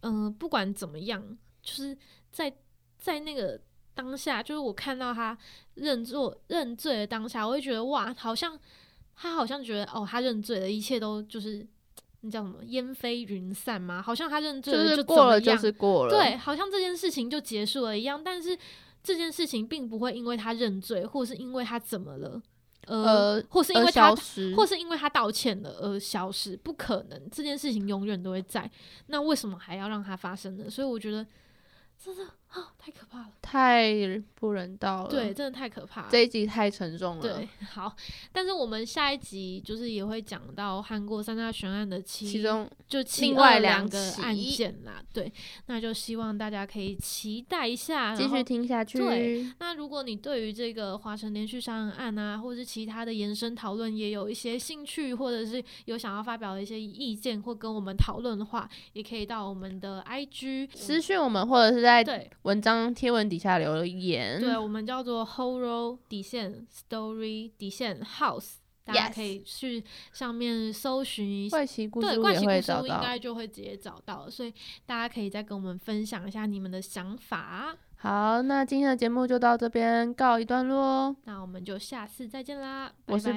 [0.00, 1.22] 嗯、不管怎么样，
[1.62, 1.96] 就是
[2.30, 2.52] 在
[2.96, 3.60] 在那个
[3.98, 5.36] 当下，就是我看到他
[5.74, 8.56] 认罪认罪的当下，我会觉得哇，好像
[9.16, 11.66] 他好像觉得哦，他认罪了，一切都就是
[12.20, 14.00] 那叫什么烟飞云散吗？
[14.00, 18.56] 好像他认罪就是了就过了就是过了，对，好像这件事情就结束了一样，但是
[19.02, 22.40] 这件事情并不会因为他认罪，或是因为他怎么了，
[22.86, 24.14] 呃，或是因为他
[24.56, 28.70] 或是因为他道歉了而消失，不可能，这件事情永远都会在。
[29.08, 30.70] 那为什么还要让它发生呢？
[30.70, 31.26] 所以我觉得
[31.98, 33.28] 真的啊，太可怕了。
[33.42, 33.94] 太
[34.34, 35.08] 不人道了。
[35.08, 36.08] 对，，真的太可怕了。
[36.10, 37.22] 这一集太沉重了。
[37.22, 37.94] 对，好，
[38.32, 45.02] 但是我们下一集就是也会讲到韩国三大悬案的其其中就其另外两两个案件啦。
[45.12, 45.32] 对，
[45.66, 48.98] 那就希望大家可以期待一下，继续听下去。
[48.98, 64.40] 对那如果你对于这个华城连续杀人案啊，或者是其他的延伸讨论也有一些兴趣，或者是有想要发表的一些意见或跟我们讨论的话，也可以到我们的 IG 私讯我们，或者是在对文章贴文底下留言。
[64.40, 71.56] 对，我们叫做 Horror 底线 Story 底线 House，大家可以去上面搜寻一下。
[71.56, 73.00] 怪奇故事对，怪奇故事屋应。
[73.02, 74.52] 该就会直接找到，所以
[74.86, 77.76] 大家可以再跟我们分享一下你们的想法。
[77.96, 81.16] 好，那今天的节目就到这边告一段落哦。
[81.24, 83.32] 那我们就下次再见啦，拜拜。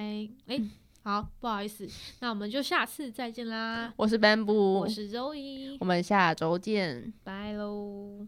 [0.45, 0.61] 哎、
[1.03, 1.87] 好，不好意思，
[2.19, 3.91] 那我们就下次再见啦。
[3.95, 7.11] 我是 Bamboo，我是 Zoe，我们下周见。
[7.23, 8.27] 拜喽。